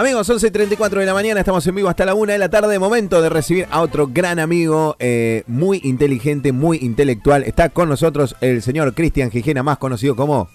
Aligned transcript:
Amigos, 0.00 0.30
11.34 0.30 0.88
de 1.00 1.04
la 1.04 1.12
mañana, 1.12 1.40
estamos 1.40 1.66
en 1.66 1.74
vivo 1.74 1.90
hasta 1.90 2.06
la 2.06 2.14
1 2.14 2.32
de 2.32 2.38
la 2.38 2.48
tarde. 2.48 2.78
Momento 2.78 3.20
de 3.20 3.28
recibir 3.28 3.66
a 3.70 3.82
otro 3.82 4.08
gran 4.10 4.38
amigo, 4.38 4.96
eh, 4.98 5.44
muy 5.46 5.78
inteligente, 5.84 6.52
muy 6.52 6.78
intelectual. 6.78 7.42
Está 7.42 7.68
con 7.68 7.90
nosotros 7.90 8.34
el 8.40 8.62
señor 8.62 8.94
Cristian 8.94 9.30
Gijena, 9.30 9.62
más 9.62 9.76
conocido 9.76 10.16
como 10.16 10.48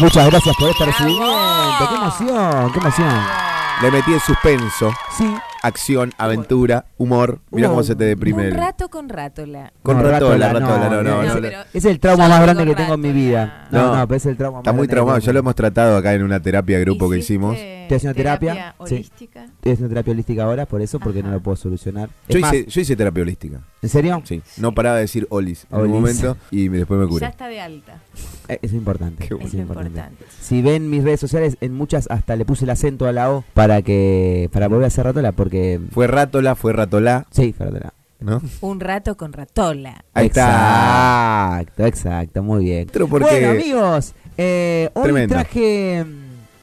Muchas 0.00 0.28
gracias 0.28 0.56
por 0.58 0.68
este 0.68 0.84
recibimiento. 0.86 1.78
Qué 1.88 1.94
emoción, 1.94 2.72
qué 2.72 2.78
emoción. 2.80 3.26
Le 3.82 3.90
metí 3.92 4.12
el 4.12 4.20
suspenso, 4.20 4.92
Sí. 5.16 5.32
Acción, 5.62 6.12
aventura, 6.18 6.84
humor. 6.98 7.40
Mira 7.50 7.68
cómo 7.68 7.82
se 7.82 7.94
te 7.94 8.04
deprime. 8.04 8.42
Un 8.42 8.48
el- 8.48 8.54
rato 8.54 8.88
con 8.88 9.08
rátola. 9.08 9.72
Con 9.82 9.96
No, 9.98 10.02
ratola, 10.04 10.52
Ratola, 10.52 10.60
no, 10.60 10.90
no, 10.90 11.02
no, 11.02 11.02
no, 11.02 11.22
no, 11.34 11.40
pero- 11.40 11.58
no. 11.58 11.64
Es 11.72 11.84
el 11.84 12.00
trauma 12.00 12.28
más 12.28 12.40
grande 12.42 12.64
que 12.64 12.74
tengo 12.74 12.94
en 12.94 13.00
mi 13.00 13.08
rato, 13.08 13.18
vida. 13.18 13.68
No, 13.70 13.78
No. 13.88 13.96
no, 13.96 14.08
pero 14.08 14.16
es 14.16 14.26
el 14.26 14.36
trauma 14.36 14.58
más 14.58 14.62
Está 14.62 14.72
muy 14.72 14.76
grande 14.78 14.88
que 14.88 14.94
traumado, 14.94 15.18
tengo. 15.18 15.26
ya 15.26 15.32
lo 15.32 15.38
hemos 15.40 15.54
tratado 15.54 15.96
acá 15.96 16.14
en 16.14 16.22
una 16.22 16.40
terapia 16.40 16.78
de 16.78 16.84
grupo 16.84 17.10
que 17.10 17.18
hicimos. 17.18 17.56
Estoy 17.94 17.96
haciendo 18.10 18.16
terapia, 18.16 18.74
sí. 18.86 18.94
holística. 18.94 19.44
Estoy 19.44 19.72
haciendo 19.72 19.88
terapia 19.88 20.12
holística 20.12 20.44
ahora, 20.44 20.66
por 20.66 20.80
eso, 20.80 21.00
porque 21.00 21.22
no 21.22 21.30
lo 21.30 21.40
puedo 21.40 21.56
solucionar. 21.56 22.08
Yo 22.28 22.38
más, 22.40 22.54
hice, 22.54 22.66
yo 22.70 22.80
hice 22.80 22.96
terapia 22.96 23.22
holística, 23.22 23.60
¿En 23.82 23.88
serio? 23.88 24.22
sí. 24.24 24.42
No 24.58 24.72
paraba 24.72 24.96
de 24.96 25.02
decir 25.02 25.26
olis 25.30 25.66
en 25.70 25.80
un 25.80 25.90
momento 25.90 26.36
y 26.50 26.68
después 26.68 26.98
me 27.00 27.06
Ya 27.06 27.10
curé. 27.10 27.26
está 27.26 27.48
de 27.48 27.60
alta. 27.60 27.98
Eh, 28.48 28.58
Eso 28.62 28.66
es 28.66 28.72
importante. 28.74 29.26
Qué 29.26 29.34
eso 29.34 29.44
Es 29.46 29.54
importante. 29.54 29.88
importante. 29.90 30.24
Si 30.40 30.62
ven 30.62 30.88
mis 30.88 31.02
redes 31.02 31.20
sociales, 31.20 31.56
en 31.60 31.74
muchas 31.74 32.06
hasta 32.10 32.36
le 32.36 32.44
puse 32.44 32.64
el 32.64 32.70
acento 32.70 33.06
a 33.06 33.12
la 33.12 33.30
O 33.32 33.44
para 33.54 33.82
que 33.82 34.48
para 34.52 34.68
volver 34.68 34.84
a 34.84 34.88
hacer 34.88 35.04
ratola, 35.06 35.32
porque 35.32 35.80
Fue 35.92 36.06
ratola, 36.06 36.54
fue 36.54 36.72
ratolá, 36.72 37.26
sí, 37.30 37.52
fue 37.52 37.66
ratola. 37.66 37.92
¿no? 38.20 38.42
Un 38.60 38.80
rato 38.80 39.16
con 39.16 39.32
ratola. 39.32 40.04
Ahí 40.12 40.26
está. 40.26 41.56
Exacto, 41.60 41.86
exacto, 41.86 42.42
muy 42.42 42.64
bien. 42.64 42.88
Pero 42.92 43.08
porque 43.08 43.30
Bueno, 43.30 43.50
amigos, 43.50 44.12
eh, 44.36 44.90
hoy 44.94 45.02
Tremendo. 45.04 45.34
traje 45.34 46.04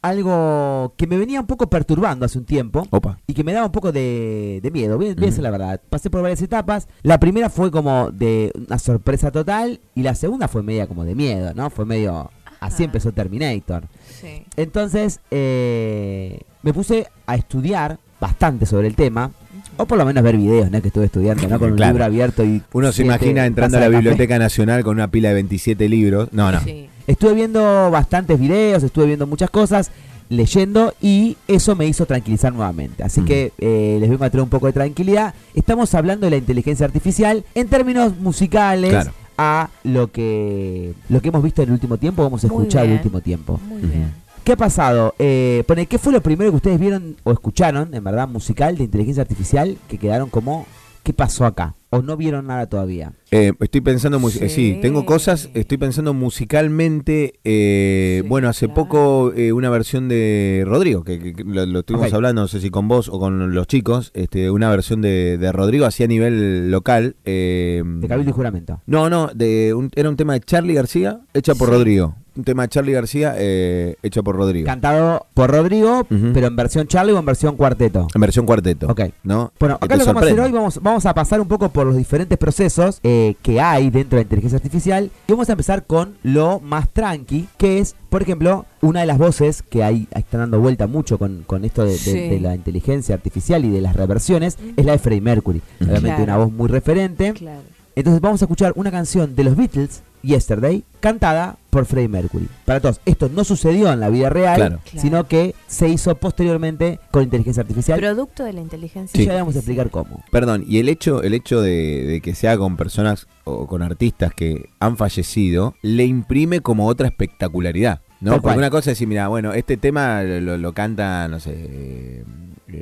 algo 0.10 0.94
que 0.98 1.08
me 1.08 1.18
venía 1.18 1.40
un 1.40 1.48
poco 1.48 1.70
perturbando 1.70 2.26
hace 2.26 2.38
un 2.38 2.46
tiempo. 2.46 2.86
Opa. 2.90 3.20
y 3.28 3.34
que 3.34 3.44
me 3.44 3.54
daba 3.54 3.66
un 3.68 3.72
poco 3.72 3.92
de, 3.92 4.60
de 4.62 4.72
miedo. 4.72 4.98
Voy, 4.98 5.06
voy 5.08 5.10
a 5.10 5.14
Ujú. 5.18 5.26
decir 5.26 5.44
la 5.44 5.52
verdad. 5.52 5.82
Pasé 5.90 6.10
por 6.10 6.22
varias 6.22 6.42
etapas. 6.42 6.88
La 7.04 7.20
primera 7.20 7.50
fue 7.50 7.72
como 7.72 8.12
de 8.12 8.52
una 8.68 8.80
sorpresa 8.80 9.32
total 9.32 9.80
y 9.96 10.04
la 10.04 10.16
segunda 10.16 10.48
fue 10.48 10.64
media 10.64 10.88
como 10.88 11.04
de 11.06 11.16
miedo, 11.16 11.54
¿no? 11.54 11.70
Fue 11.70 11.86
medio... 11.86 12.32
Así 12.60 12.84
empezó 12.84 13.12
Terminator. 13.12 13.84
Sí. 14.20 14.44
Entonces 14.56 15.20
eh, 15.30 16.40
me 16.64 16.74
puse 16.74 17.06
a 17.28 17.36
estudiar 17.36 18.00
bastante 18.20 18.66
sobre 18.66 18.88
el 18.88 18.96
tema. 18.96 19.32
O 19.78 19.86
por 19.86 19.98
lo 19.98 20.06
menos 20.06 20.24
ver 20.24 20.38
videos, 20.38 20.70
¿no? 20.72 20.82
Que 20.82 20.88
estuve 20.90 21.06
estudiando, 21.06 21.48
¿no? 21.48 21.60
Con 21.60 21.72
un 21.72 21.78
Claro. 21.78 21.94
libro 21.94 22.06
abierto 22.06 22.44
y... 22.44 22.62
Uno 22.74 22.92
se 22.92 23.04
imagina 23.04 23.46
entrando 23.46 23.78
a 23.78 23.80
la 23.82 23.86
café. 23.88 23.98
Biblioteca 23.98 24.40
Nacional 24.40 24.84
con 24.84 24.96
una 24.98 25.10
pila 25.10 25.30
de 25.30 25.36
27 25.36 25.88
libros. 25.90 26.30
No, 26.32 26.52
no. 26.52 26.60
Sí. 26.62 26.90
Estuve 27.06 27.34
viendo 27.36 27.90
bastantes 27.92 28.40
videos, 28.40 28.84
estuve 28.84 29.06
viendo 29.06 29.28
muchas 29.28 29.50
cosas, 29.50 29.92
leyendo 30.30 30.94
y 31.02 31.38
eso 31.48 31.76
me 31.76 31.86
hizo 31.88 32.06
tranquilizar 32.06 32.52
nuevamente. 32.54 33.04
Así 33.04 33.22
Mm. 33.22 33.26
que 33.26 33.52
eh, 33.60 33.98
les 34.02 34.10
vengo 34.10 34.26
a 34.26 34.30
traer 34.30 34.44
un 34.44 34.50
poco 34.50 34.68
de 34.68 34.74
tranquilidad. 34.74 35.34
Estamos 35.56 35.94
hablando 35.94 36.26
de 36.26 36.32
la 36.32 36.38
inteligencia 36.38 36.86
artificial 36.86 37.46
en 37.56 37.68
términos 37.68 38.18
musicales 38.20 38.90
Claro. 38.90 39.12
a 39.38 39.70
lo 39.84 40.12
que 40.12 40.94
lo 41.10 41.22
que 41.22 41.30
hemos 41.30 41.44
visto 41.44 41.62
en 41.62 41.70
el 41.70 41.74
último 41.76 41.98
tiempo, 41.98 42.26
hemos 42.26 42.44
Muy 42.44 42.50
escuchado 42.52 42.86
en 42.86 42.92
el 42.92 42.98
último 42.98 43.22
tiempo. 43.22 43.60
Muy 43.70 43.82
bien. 43.84 44.12
¿Qué 44.48 44.54
ha 44.54 44.56
pasado? 44.56 45.14
Eh, 45.20 45.66
pone, 45.68 45.88
¿Qué 45.88 45.98
fue 45.98 46.14
lo 46.14 46.22
primero 46.22 46.50
que 46.52 46.56
ustedes 46.56 46.80
vieron 46.80 47.18
o 47.26 47.34
escucharon, 47.34 47.94
en 47.94 48.02
verdad, 48.02 48.30
musical 48.30 48.78
de 48.78 48.86
inteligencia 48.86 49.22
artificial 49.24 49.78
que 49.90 49.98
quedaron 49.98 50.30
como, 50.30 50.66
¿qué 51.04 51.12
pasó 51.12 51.46
acá? 51.46 51.76
¿O 51.90 52.02
no 52.02 52.16
vieron 52.16 52.48
nada 52.48 52.66
todavía? 52.68 53.12
Eh, 53.32 53.52
estoy 53.60 53.82
pensando, 53.82 54.26
eh, 54.26 54.32
sí. 54.32 54.48
Sí. 54.50 54.80
tengo 54.82 55.06
cosas, 55.06 55.50
estoy 55.54 55.78
pensando 55.78 56.14
musicalmente, 56.14 57.34
eh, 57.44 58.20
Sí, 58.24 58.28
bueno, 58.30 58.48
hace 58.48 58.68
claro. 58.68 58.84
poco 58.84 59.34
eh, 59.36 59.52
una 59.52 59.70
versión 59.70 60.08
de 60.08 60.64
Rodrigo, 60.66 61.04
que, 61.04 61.20
que- 61.20 61.34
que 61.34 61.44
lo, 61.44 61.66
lo 61.66 61.80
estuvimos 61.80 62.14
hablando, 62.14 62.42
no 62.44 62.48
sé 62.48 62.62
si 62.62 62.70
con 62.70 62.88
vos 62.88 63.10
o 63.10 63.20
con 63.20 63.54
los 63.54 63.68
chicos, 63.68 64.12
este, 64.14 64.50
una 64.50 64.70
versión 64.70 65.02
de, 65.02 65.38
de 65.38 65.52
Rodrigo 65.52 65.86
así 65.86 66.04
a 66.04 66.08
nivel 66.08 66.72
local. 66.72 67.18
eh, 67.26 67.84
De 67.86 68.08
Cabildo 68.08 68.30
y 68.30 68.34
Juramento. 68.34 68.82
No, 68.86 69.10
no, 69.10 69.28
de 69.36 69.74
un- 69.74 69.92
era 69.96 70.08
un 70.10 70.16
tema 70.16 70.34
de 70.34 70.40
Charlie 70.40 70.74
García 70.74 71.20
hecha 71.34 71.54
por 71.54 71.68
Sí. 71.68 71.74
Rodrigo. 71.74 72.16
Un 72.38 72.44
tema 72.44 72.64
de 72.64 72.70
Charlie 72.70 72.94
García 72.94 73.34
eh, 73.38 73.96
hecho 74.04 74.24
por 74.24 74.36
Rodrigo. 74.36 74.66
Cantado 74.68 75.26
por 75.34 75.50
Rodrigo, 75.52 76.06
pero 76.34 76.48
en 76.48 76.56
versión 76.56 76.88
Charlie 76.88 77.14
o 77.14 77.18
en 77.20 77.26
versión 77.26 77.56
cuarteto. 77.58 78.08
en 78.14 78.22
versión 78.22 78.46
cuarteto. 78.46 78.88
Ok. 78.88 79.02
¿no? 79.24 79.52
Bueno, 79.60 79.76
acá 79.82 79.96
lo 79.96 80.04
que 80.04 80.08
vamos 80.08 80.24
a 80.24 80.26
hacer 80.28 80.40
hoy, 80.40 80.52
vamos, 80.52 80.80
vamos 80.82 81.06
a 81.06 81.14
pasar 81.14 81.42
un 81.42 81.48
poco 81.48 81.70
por 81.70 81.88
los 81.88 81.98
diferentes 81.98 82.38
procesos 82.38 83.00
eh, 83.04 83.36
que 83.42 83.60
hay 83.60 83.90
dentro 83.90 84.18
de 84.18 84.24
la 84.24 84.28
inteligencia 84.28 84.58
artificial 84.58 85.10
y 85.28 85.32
vamos 85.32 85.50
a 85.50 85.54
empezar 85.54 85.86
con 85.86 86.16
lo 86.24 86.60
más 86.60 86.88
tranqui, 86.90 87.48
que 87.58 87.80
es, 87.80 87.96
por 88.10 88.22
ejemplo, 88.22 88.66
una 88.82 89.00
de 89.02 89.08
las 89.08 89.18
voces 89.18 89.64
que 89.64 89.84
hay, 89.84 90.08
están 90.14 90.42
dando 90.42 90.60
vuelta 90.60 90.86
mucho 90.88 91.18
con, 91.18 91.44
con 91.48 91.66
esto 91.66 91.84
de, 91.84 91.92
de- 91.92 91.98
Sí. 91.98 92.14
de 92.14 92.40
la 92.40 92.54
inteligencia 92.56 93.16
artificial 93.16 93.66
y 93.66 93.70
de 93.70 93.82
las 93.82 93.96
reversiones, 93.96 94.58
es 94.76 94.86
la 94.86 94.92
de 94.92 95.00
Freddie 95.00 95.22
Mercury. 95.22 95.62
Obviamente 95.82 96.08
Claro. 96.08 96.24
una 96.24 96.38
voz 96.38 96.52
muy 96.52 96.68
referente. 96.68 97.34
Claro. 97.34 97.62
Entonces 97.96 98.22
vamos 98.22 98.42
a 98.44 98.46
escuchar 98.46 98.74
una 98.76 98.92
canción 98.92 99.36
de 99.36 99.44
los 99.44 99.56
Beatles, 99.56 100.04
Yesterday, 100.28 100.84
cantada 101.00 101.58
por 101.70 101.86
Freddie 101.86 102.08
Mercury. 102.10 102.48
Para 102.66 102.80
todos, 102.80 103.00
esto 103.06 103.30
no 103.34 103.44
sucedió 103.44 103.92
en 103.92 104.00
la 104.00 104.10
vida 104.10 104.30
real, 104.30 104.56
Claro. 104.58 104.80
Sino 104.96 105.28
que 105.28 105.56
se 105.68 105.88
hizo 105.90 106.16
posteriormente 106.16 107.00
con 107.12 107.24
inteligencia 107.24 107.62
artificial. 107.62 108.00
Producto 108.00 108.44
de 108.44 108.54
la 108.54 108.62
inteligencia. 108.62 109.18
y 109.20 109.24
Sí. 109.24 109.28
ya 109.30 109.36
vamos 109.36 109.56
a 109.56 109.60
explicar 109.60 109.90
cómo. 109.90 110.24
Perdón, 110.32 110.66
y 110.68 110.80
el 110.80 110.90
hecho, 110.90 111.24
el 111.24 111.34
hecho 111.34 111.62
de, 111.62 112.06
de 112.06 112.22
que 112.22 112.36
sea 112.36 112.58
con 112.58 112.78
personas 112.78 113.28
o 113.44 113.68
con 113.68 113.82
artistas 113.82 114.34
que 114.34 114.70
han 114.80 114.98
fallecido, 114.98 115.76
le 115.82 116.06
imprime 116.06 116.62
como 116.62 116.88
otra 116.88 117.08
espectacularidad. 117.08 118.02
¿no? 118.20 118.32
Porque 118.32 118.44
cual. 118.44 118.58
una 118.58 118.70
cosa 118.72 118.92
es 118.92 118.98
decir, 118.98 119.08
mira, 119.08 119.28
bueno, 119.28 119.54
este 119.54 119.78
tema 119.78 120.24
lo, 120.24 120.58
lo 120.58 120.74
canta, 120.74 121.28
no 121.28 121.40
sé, 121.40 121.54
eh, 121.56 122.24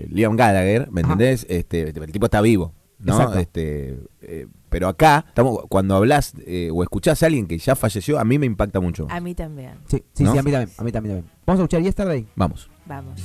Liam 0.09 0.35
Gallagher, 0.37 0.89
¿me 0.91 1.01
Ajá. 1.01 1.11
entendés? 1.13 1.45
Este, 1.49 1.89
el 1.89 2.11
tipo 2.11 2.25
está 2.25 2.39
vivo, 2.41 2.73
¿no? 3.05 3.13
Exacto. 3.13 3.39
Este, 3.39 3.99
eh, 4.21 4.47
pero 4.69 4.87
acá, 4.87 5.25
estamos, 5.27 5.61
cuando 5.69 5.95
hablas 5.95 6.33
eh, 6.45 6.69
o 6.73 6.83
escuchás 6.83 7.23
a 7.23 7.27
alguien 7.27 7.47
que 7.47 7.57
ya 7.57 7.75
falleció, 7.75 8.19
a 8.19 8.25
mí 8.25 8.37
me 8.37 8.45
impacta 8.45 8.79
mucho. 8.79 9.07
A 9.09 9.19
mí 9.19 9.33
también. 9.33 9.79
Sí, 9.87 10.03
sí, 10.13 10.23
¿No? 10.23 10.33
sí, 10.33 10.37
a 10.37 10.43
mí 10.43 10.51
también, 10.51 10.71
a 10.77 10.83
mí 10.83 10.91
también, 10.91 11.15
también. 11.15 11.35
Vamos 11.45 11.59
a 11.59 11.63
escuchar 11.63 11.81
Yesterday. 11.81 12.27
Vamos. 12.35 12.69
Vamos. 12.85 13.21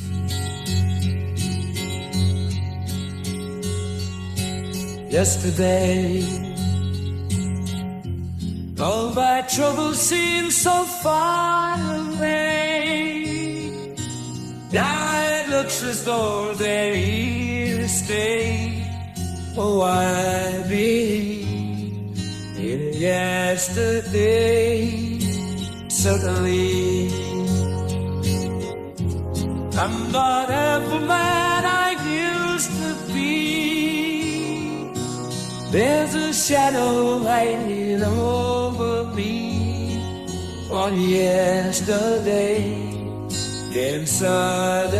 yesterday. 5.11 6.23
All 8.81 9.13
my 9.13 9.43
troubles 9.43 9.99
seem 9.99 10.51
so 10.51 10.85
far 11.03 11.77
away. 12.15 13.27
Now 14.73 15.23
it 15.37 15.49
looks 15.51 15.83
as 15.83 16.05
though 16.05 16.55
they're 16.55 16.95
here 16.95 17.79
to 17.79 17.89
stay. 17.89 18.80
Oh, 19.63 19.83
I 19.83 20.63
believe 20.69 22.17
in 22.57 22.95
yesterday. 22.95 24.89
Certainly, 25.89 27.11
I'm 29.83 29.97
not 30.13 30.49
half 30.49 30.83
a 30.91 31.01
man 31.01 31.63
I 31.67 31.91
used 32.25 32.73
to 32.81 32.91
be. 33.13 34.81
There's 35.71 36.15
a 36.15 36.33
shadow 36.33 37.19
hanging 37.19 38.03
over 38.03 39.13
me 39.15 40.01
on 40.71 40.99
yesterday. 40.99 42.65
Then 43.75 44.07
suddenly, 44.07 45.00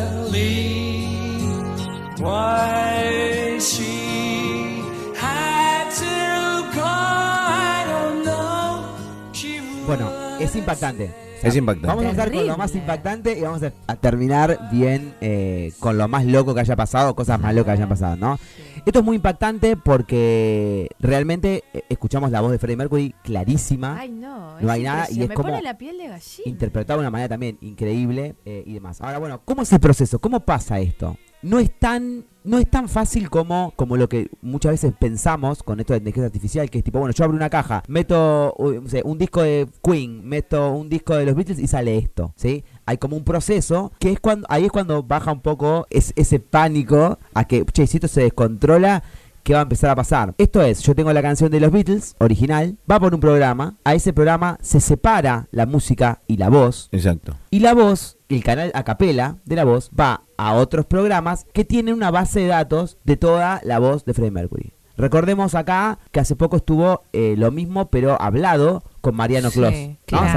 Bueno, 9.91 10.09
es 10.39 10.55
impactante. 10.55 11.11
Es 11.43 11.57
impactante. 11.57 11.89
Vamos 11.89 12.05
a 12.05 12.11
empezar 12.11 12.31
con 12.31 12.47
lo 12.47 12.57
más 12.57 12.73
impactante 12.77 13.37
y 13.37 13.41
vamos 13.41 13.61
a, 13.65 13.73
a 13.89 13.97
terminar 13.97 14.69
bien 14.71 15.17
eh, 15.21 15.73
con 15.81 15.99
lo 15.99 16.07
más 16.07 16.25
loco 16.25 16.55
que 16.55 16.61
haya 16.61 16.77
pasado, 16.77 17.17
cosas 17.17 17.41
más 17.41 17.53
locas 17.57 17.73
que 17.75 17.79
hayan 17.79 17.89
pasado, 17.89 18.15
¿no? 18.15 18.39
Esto 18.87 19.01
es 19.01 19.05
muy 19.05 19.17
impactante 19.17 19.77
porque 19.77 20.89
realmente 21.01 21.65
eh, 21.75 21.83
escuchamos 21.89 22.31
la 22.31 22.41
voz 22.41 22.53
de 22.53 22.61
Freddie 22.61 22.77
Mercury 22.77 23.15
clarísima, 23.25 23.99
Ay, 23.99 24.11
no. 24.11 24.61
No 24.61 24.71
hay 24.71 24.85
nada 24.85 25.09
y 25.11 25.23
es 25.23 25.29
Me 25.29 25.35
como 25.35 25.49
pone 25.49 25.61
la 25.61 25.77
piel 25.77 25.99
de 25.99 26.05
gallina. 26.07 26.43
interpretada 26.45 26.99
de 26.99 27.01
una 27.01 27.11
manera 27.11 27.29
también 27.31 27.59
increíble 27.61 28.37
eh, 28.45 28.63
y 28.65 28.75
demás. 28.75 29.01
Ahora, 29.01 29.19
bueno, 29.19 29.41
¿cómo 29.45 29.63
es 29.63 29.73
el 29.73 29.81
proceso? 29.81 30.21
¿Cómo 30.21 30.39
pasa 30.39 30.79
esto? 30.79 31.17
No 31.43 31.59
es 31.59 31.71
tan 31.79 32.25
no 32.43 32.57
es 32.59 32.71
tan 32.71 32.89
fácil 32.89 33.29
como, 33.29 33.75
como 33.77 33.99
lo 33.99 34.09
que 34.09 34.31
muchas 34.41 34.73
veces 34.73 34.95
pensamos 34.99 35.63
con 35.63 35.79
esto 35.79 35.93
de 35.93 35.99
inteligencia 35.99 36.25
artificial, 36.27 36.71
que 36.71 36.79
es 36.79 36.85
tipo, 36.85 36.99
bueno, 36.99 37.13
yo 37.15 37.23
abro 37.25 37.37
una 37.37 37.51
caja, 37.51 37.83
meto 37.87 38.55
un 38.57 39.19
disco 39.19 39.43
de 39.43 39.69
Queen, 39.85 40.27
meto 40.27 40.71
un 40.73 40.89
disco 40.89 41.15
de 41.15 41.27
los 41.27 41.35
Beatles 41.35 41.59
y 41.59 41.67
sale 41.67 41.99
esto, 41.99 42.33
¿sí? 42.37 42.65
Hay 42.87 42.97
como 42.97 43.17
un 43.19 43.25
proceso 43.25 43.93
que 43.99 44.11
es 44.13 44.21
cuando 44.21 44.47
ahí 44.49 44.65
es 44.65 44.73
cuando 44.73 45.03
baja 45.03 45.33
un 45.33 45.41
poco 45.41 45.87
es- 45.91 46.15
ese 46.17 46.41
pánico 46.41 47.19
a 47.35 47.45
que, 47.45 47.63
che, 47.67 47.87
si 47.87 47.99
esto 47.99 48.09
se 48.09 48.23
descontrola, 48.23 49.03
¿qué 49.43 49.53
va 49.53 49.59
a 49.61 49.65
empezar 49.65 49.91
a 49.91 49.95
pasar? 49.97 50.35
Esto 50.39 50.63
es, 50.63 50.81
yo 50.83 50.95
tengo 50.95 51.13
la 51.13 51.21
canción 51.21 51.51
de 51.51 51.61
los 51.61 51.71
Beatles, 51.71 52.17
original, 52.21 52.79
va 52.91 52.99
por 52.99 53.13
un 53.15 53.21
programa, 53.21 53.77
a 53.85 53.95
ese 53.95 54.15
programa 54.15 54.57
se 54.63 54.81
separa 54.81 55.47
la 55.51 55.67
música 55.67 56.23
y 56.27 56.39
la 56.39 56.49
voz, 56.49 56.89
Exacto. 56.91 57.37
y 57.51 57.61
la 57.61 57.75
voz, 57.75 58.17
el 58.31 58.45
canal 58.45 58.71
a 58.75 58.85
capela 58.85 59.37
de 59.45 59.57
la 59.57 59.65
voz, 59.65 59.91
va 59.99 60.23
a 60.37 60.55
otros 60.55 60.87
programas 60.87 61.47
que 61.53 61.65
tienen 61.65 61.95
una 61.95 62.11
base 62.11 62.41
de 62.41 62.47
datos 62.47 62.97
de 63.05 63.17
toda 63.17 63.61
la 63.65 63.79
voz 63.79 64.05
de 64.05 64.15
Freddie 64.15 64.31
Mercury. 64.31 64.73
Recordemos 64.97 65.55
acá 65.55 65.99
que 66.13 66.21
hace 66.21 66.37
poco 66.37 66.57
estuvo 66.59 67.03
eh, 67.13 67.35
lo 67.37 67.51
mismo, 67.51 67.91
pero 67.91 68.21
hablado 68.21 68.83
con 69.01 69.17
Mariano 69.17 69.51
Sí, 69.51 69.59
Clos. 69.59 69.73
¿no? 70.13 70.33
¿Se 70.33 70.37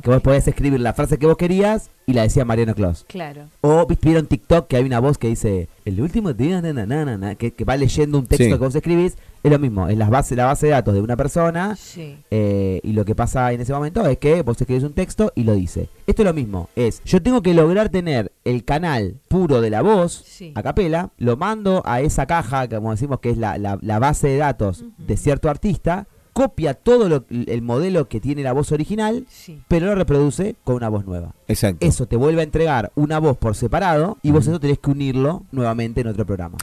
claro. 0.00 0.02
Que 0.02 0.10
vos 0.10 0.22
podías 0.22 0.48
escribir 0.48 0.80
la 0.80 0.92
frase 0.92 1.18
que 1.18 1.26
vos 1.26 1.36
querías 1.36 1.90
y 2.06 2.12
la 2.14 2.22
decía 2.22 2.44
Mariano 2.44 2.74
Clos. 2.74 3.04
Claro. 3.08 3.42
O 3.60 3.86
¿viste- 3.86 4.06
vieron 4.08 4.26
TikTok 4.26 4.66
que 4.66 4.76
hay 4.76 4.84
una 4.84 5.00
voz 5.00 5.18
que 5.18 5.28
dice 5.28 5.68
el 5.84 6.00
último 6.00 6.32
día 6.32 6.60
na, 6.62 6.72
na, 6.72 6.86
na, 6.86 7.04
na, 7.04 7.16
na", 7.18 7.34
que, 7.34 7.52
que 7.52 7.64
va 7.64 7.76
leyendo 7.76 8.18
un 8.18 8.26
texto 8.26 8.44
Sí. 8.44 8.50
que 8.50 8.56
vos 8.56 8.74
escribís. 8.74 9.16
Es 9.42 9.52
lo 9.52 9.58
mismo, 9.60 9.86
es 9.88 9.96
la 9.96 10.08
base, 10.10 10.34
la 10.34 10.46
base 10.46 10.66
de 10.66 10.72
datos 10.72 10.94
de 10.94 11.00
una 11.00 11.16
persona 11.16 11.76
Sí. 11.76 12.16
eh, 12.30 12.80
y 12.82 12.92
lo 12.92 13.04
que 13.04 13.14
pasa 13.14 13.52
en 13.52 13.60
ese 13.60 13.72
momento 13.72 14.04
es 14.06 14.18
que 14.18 14.42
vos 14.42 14.60
escribís 14.60 14.82
un 14.84 14.92
texto 14.94 15.32
y 15.36 15.44
lo 15.44 15.54
dice. 15.54 15.88
Esto 16.08 16.22
es 16.22 16.26
lo 16.26 16.34
mismo, 16.34 16.68
es 16.74 17.00
yo 17.04 17.22
tengo 17.22 17.40
que 17.40 17.54
lograr 17.54 17.88
tener 17.88 18.32
el 18.44 18.64
canal 18.64 19.14
puro 19.28 19.60
de 19.60 19.70
la 19.70 19.80
voz 19.82 20.24
Sí. 20.26 20.52
a 20.56 20.62
capela, 20.62 21.10
lo 21.18 21.36
mando 21.36 21.82
a 21.86 22.00
esa 22.00 22.26
caja, 22.26 22.66
que 22.66 22.76
como 22.76 22.90
decimos 22.90 23.20
que 23.20 23.30
es 23.30 23.38
la, 23.38 23.58
la- 23.58 23.78
la 23.80 23.98
base 24.00 24.26
de 24.28 24.38
datos 24.38 24.84
de 24.98 25.16
cierto 25.16 25.48
artista, 25.48 26.08
copia 26.38 26.74
todo 26.74 27.08
lo- 27.08 27.24
el 27.30 27.62
modelo 27.62 28.06
que 28.08 28.20
tiene 28.20 28.44
la 28.44 28.52
voz 28.52 28.70
original, 28.70 29.26
Sí. 29.28 29.60
pero 29.66 29.86
lo 29.86 29.96
reproduce 29.96 30.54
con 30.62 30.76
una 30.76 30.88
voz 30.88 31.04
nueva. 31.04 31.34
Exacto. 31.48 31.84
Eso 31.84 32.06
te 32.06 32.14
vuelve 32.14 32.42
a 32.42 32.44
entregar 32.44 32.92
una 32.94 33.18
voz 33.18 33.36
por 33.36 33.56
separado 33.56 34.18
y 34.22 34.30
vos 34.30 34.46
eso 34.46 34.60
tenés 34.60 34.78
que 34.78 34.90
unirlo 34.92 35.42
nuevamente 35.50 36.00
en 36.02 36.06
otro 36.06 36.24
programa. 36.24 36.56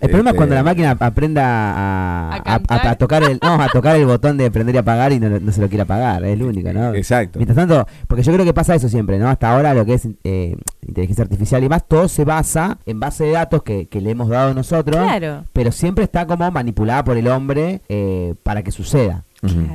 El 0.00 0.08
problema 0.10 0.30
es 0.30 0.34
Este- 0.34 0.36
cuando 0.36 0.54
la 0.54 0.62
máquina 0.62 0.96
aprenda 0.98 1.42
a, 1.44 2.30
A 2.32 2.36
a- 2.36 2.42
cantar. 2.42 2.86
a- 2.86 2.90
a 2.90 2.94
tocar 2.96 3.22
el 3.24 3.38
no, 3.42 3.60
a 3.62 3.68
tocar 3.68 3.96
el 3.96 4.06
botón 4.06 4.36
de 4.36 4.50
prender 4.50 4.74
y 4.74 4.78
apagar 4.78 5.12
y 5.12 5.18
no, 5.20 5.28
no 5.28 5.52
se 5.52 5.60
lo 5.60 5.68
quiere 5.68 5.82
apagar, 5.82 6.24
es 6.24 6.32
el 6.34 6.42
único, 6.42 6.72
¿no? 6.72 6.94
Exacto. 6.94 7.38
Mientras 7.38 7.56
tanto, 7.56 7.86
porque 8.08 8.22
yo 8.22 8.32
creo 8.32 8.44
que 8.44 8.54
pasa 8.54 8.74
eso 8.74 8.88
siempre, 8.88 9.18
¿no? 9.18 9.28
Hasta 9.28 9.50
ahora 9.54 9.74
lo 9.74 9.84
que 9.84 9.94
es 9.94 10.08
eh, 10.24 10.56
inteligencia 10.86 11.22
artificial 11.24 11.62
y 11.64 11.68
más, 11.68 11.86
todo 11.86 12.08
se 12.08 12.24
basa 12.24 12.78
en 12.86 13.00
base 13.00 13.24
de 13.24 13.32
datos 13.32 13.62
que, 13.62 13.86
que 13.86 14.00
le 14.00 14.10
hemos 14.10 14.28
dado 14.28 14.54
nosotros, 14.54 14.96
Claro. 14.96 15.44
pero 15.52 15.72
siempre 15.72 16.04
está 16.04 16.26
como 16.26 16.50
manipulada 16.50 17.04
por 17.04 17.16
el 17.16 17.28
hombre 17.28 17.80
eh, 17.88 18.34
para 18.42 18.62
que 18.62 18.70
suceda. 18.72 19.22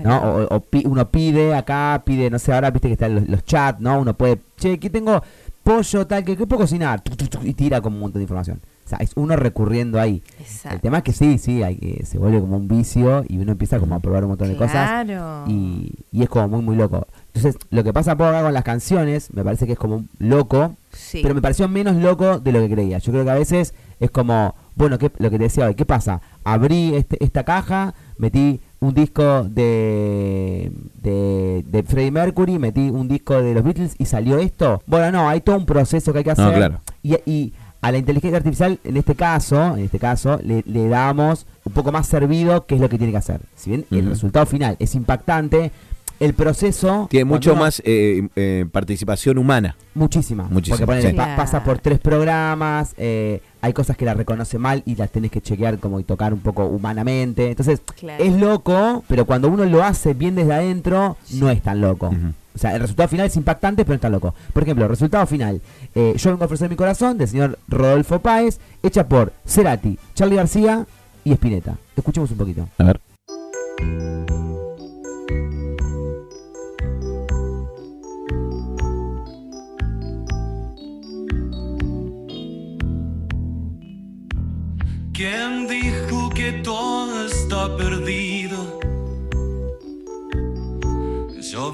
¿no? 0.03 0.17
O, 0.50 0.56
o 0.56 0.59
pi- 0.59 0.83
uno 0.85 1.07
pide 1.09 1.56
acá, 1.56 2.01
pide, 2.03 2.29
no 2.29 2.39
sé, 2.39 2.51
ahora 2.51 2.71
viste 2.71 2.88
que 2.89 2.94
están 2.94 3.15
los, 3.15 3.29
los 3.29 3.45
chats, 3.45 3.79
¿no? 3.79 4.00
Uno 4.01 4.13
puede, 4.13 4.39
che, 4.57 4.74
aquí 4.74 4.89
tengo 4.89 5.21
pollo, 5.63 6.06
tal, 6.07 6.25
que, 6.25 6.35
que 6.35 6.45
puedo 6.47 6.62
cocinar, 6.62 7.00
Tu, 7.01 7.15
tu, 7.15 7.27
tu, 7.27 7.39
y 7.45 7.53
tira 7.53 7.79
como 7.79 7.95
un 7.95 8.01
montón 8.01 8.19
de 8.19 8.24
información. 8.24 8.59
Sea, 8.91 8.97
es 8.99 9.11
uno 9.15 9.35
recurriendo 9.35 9.99
ahí. 10.01 10.21
El 10.69 10.81
tema 10.81 10.97
es 10.97 11.03
que 11.03 11.13
sí, 11.13 11.38
sí, 11.38 11.63
hay 11.63 11.77
que, 11.77 12.05
se 12.05 12.17
vuelve 12.17 12.39
como 12.41 12.57
un 12.57 12.67
vicio 12.67 13.23
y 13.27 13.38
uno 13.38 13.53
empieza 13.53 13.79
como 13.79 13.95
a 13.95 13.99
probar 13.99 14.23
un 14.23 14.29
montón 14.31 14.49
de 14.49 14.55
cosas 14.57 15.05
Claro. 15.05 15.45
y, 15.47 15.93
y 16.11 16.23
es 16.23 16.29
como 16.29 16.47
muy, 16.49 16.61
muy 16.61 16.75
loco. 16.75 17.07
Entonces, 17.33 17.55
lo 17.69 17.83
que 17.83 17.93
pasa 17.93 18.17
por 18.17 18.27
acá 18.27 18.41
con 18.43 18.53
las 18.53 18.63
canciones, 18.65 19.33
me 19.33 19.43
parece 19.43 19.65
que 19.65 19.73
es 19.73 19.79
como 19.79 20.03
loco, 20.19 20.75
Sí. 20.91 21.19
pero 21.23 21.33
me 21.33 21.41
pareció 21.41 21.69
menos 21.69 21.95
loco 21.95 22.39
de 22.39 22.51
lo 22.51 22.59
que 22.59 22.69
creía. 22.69 22.97
Yo 22.97 23.11
creo 23.13 23.23
que 23.23 23.31
a 23.31 23.35
veces 23.35 23.73
es 24.01 24.11
como, 24.11 24.53
bueno, 24.75 24.97
¿qué, 24.97 25.09
lo 25.19 25.29
que 25.29 25.38
te 25.38 25.43
decía 25.45 25.65
hoy, 25.67 25.75
¿qué 25.75 25.85
pasa? 25.85 26.21
Abrí 26.43 26.93
este, 26.95 27.23
esta 27.23 27.43
caja, 27.45 27.93
metí 28.17 28.59
un 28.81 28.93
disco 28.93 29.43
de, 29.43 30.71
de, 31.01 31.63
de 31.67 31.83
Freddie 31.83 32.11
Mercury, 32.11 32.59
metí 32.59 32.89
un 32.89 33.07
disco 33.07 33.41
de 33.41 33.53
los 33.53 33.63
Beatles 33.63 33.95
y 33.97 34.05
salió 34.05 34.38
esto. 34.39 34.81
Bueno, 34.88 35.11
no, 35.11 35.29
hay 35.29 35.41
todo 35.41 35.55
un 35.57 35.65
proceso 35.65 36.11
que 36.11 36.19
hay 36.19 36.23
que 36.25 36.31
hacer. 36.31 36.45
No, 36.45 36.53
claro. 36.53 36.79
y, 37.03 37.13
y 37.25 37.53
a 37.81 37.92
la 37.92 37.98
inteligencia 37.98 38.38
artificial, 38.38 38.80
en 38.83 38.98
este 38.98 39.16
caso, 39.16 39.75
en 39.75 39.86
este 39.86 40.00
caso, 40.00 40.39
le, 40.44 40.63
le 40.68 40.88
damos 40.88 41.48
un 41.66 41.74
poco 41.74 41.92
más 41.92 42.07
servido 42.07 42.66
qué 42.66 42.75
es 42.75 42.81
lo 42.81 42.89
que 42.89 42.98
tiene 42.98 43.12
que 43.12 43.18
hacer. 43.18 43.42
Si 43.56 43.72
bien 43.72 43.86
el 43.89 44.07
resultado 44.07 44.45
final 44.45 44.75
es 44.80 44.94
impactante, 44.94 45.72
el 46.21 46.33
proceso 46.33 47.07
Tiene 47.09 47.25
mucho 47.25 47.51
uno- 47.53 47.62
más 47.63 47.81
eh, 47.83 48.27
eh, 48.35 48.65
participación 48.71 49.38
humana. 49.38 49.75
Muchísima. 49.95 50.44
Muchísima, 50.50 50.77
Porque 50.77 50.85
ponele, 50.85 51.09
sí. 51.12 51.15
pa- 51.18 51.35
pasa 51.35 51.63
por 51.63 51.79
tres 51.79 52.00
programas, 52.00 52.94
eh, 52.97 53.41
hay 53.62 53.73
cosas 53.73 53.97
que 53.97 54.06
la 54.06 54.13
reconoce 54.13 54.57
mal 54.57 54.83
y 54.85 54.95
las 54.95 55.12
tenés 55.12 55.31
que 55.31 55.41
chequear 55.41 55.79
como 55.79 56.00
y 56.00 56.03
tocar 56.03 56.33
un 56.33 56.39
poco 56.39 56.65
humanamente. 56.65 57.50
Entonces, 57.50 57.81
Claro. 58.00 58.23
es 58.23 58.33
loco, 58.33 59.03
pero 59.07 59.25
cuando 59.25 59.50
uno 59.50 59.65
lo 59.65 59.83
hace 59.83 60.13
bien 60.13 60.35
desde 60.35 60.53
adentro, 60.53 61.18
no 61.33 61.50
es 61.50 61.62
tan 61.62 61.81
loco. 61.81 62.13
O 62.53 62.57
sea, 62.57 62.75
el 62.75 62.81
resultado 62.81 63.07
final 63.09 63.25
es 63.27 63.35
impactante, 63.38 63.83
pero 63.85 63.94
no 63.94 63.95
es 63.95 64.01
tan 64.01 64.12
loco. 64.12 64.35
Por 64.53 64.63
ejemplo, 64.63 64.83
el 64.85 64.89
resultado 64.89 65.25
final, 65.25 65.62
eh, 65.95 66.13
Yo 66.17 66.29
vengo 66.31 66.44
a 66.44 66.45
ofrecer 66.45 66.69
mi 66.69 66.75
corazón, 66.75 67.17
del 67.17 67.27
señor 67.27 67.57
Rodolfo 67.67 68.19
Páez, 68.19 68.59
hecha 68.83 69.07
por 69.07 69.33
Cerati, 69.45 69.97
Charlie 70.13 70.35
García 70.35 70.85
y 71.24 71.31
Spinetta. 71.33 71.77
Escuchemos 71.95 72.29
un 72.31 72.38
poquito. 72.38 72.67
A 72.77 72.83
ver. 72.83 73.00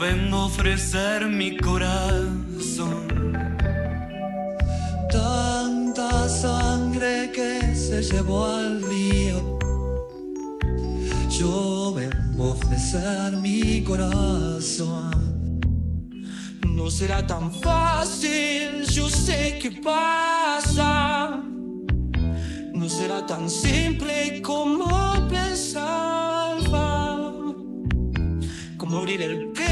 Vengo 0.08 0.38
a 0.38 0.46
ofrecer 0.46 1.28
mi 1.28 1.58
corazón. 1.58 3.08
Tanta 5.12 6.30
sangre 6.30 7.32
que 7.34 7.76
se 7.76 8.02
llevó 8.02 8.46
al 8.46 8.82
río. 8.84 9.60
Yo 11.30 11.94
vengo 11.94 12.44
a 12.46 12.52
ofrecer 12.58 13.38
mi 13.42 13.84
corazón. 13.84 15.12
No 16.78 16.90
será 16.90 17.26
tan 17.26 17.52
fácil, 17.52 18.86
yo 18.98 19.10
sé 19.10 19.60
que 19.62 19.72
pasa. 19.72 21.42
No 22.74 22.88
será 22.88 23.26
tan 23.26 23.50
simple 23.50 24.42
como 24.42 24.88
pensaba. 25.28 26.88
Como 28.78 29.00
abrir 29.00 29.22
el 29.22 29.48
pecho 29.48 29.67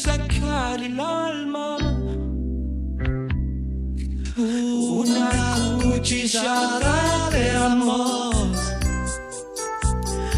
sacar 0.00 0.82
el 0.82 0.98
alma. 0.98 1.76
Una 4.38 5.78
cuchillada 5.82 7.30
de 7.30 7.50
amor. 7.50 8.34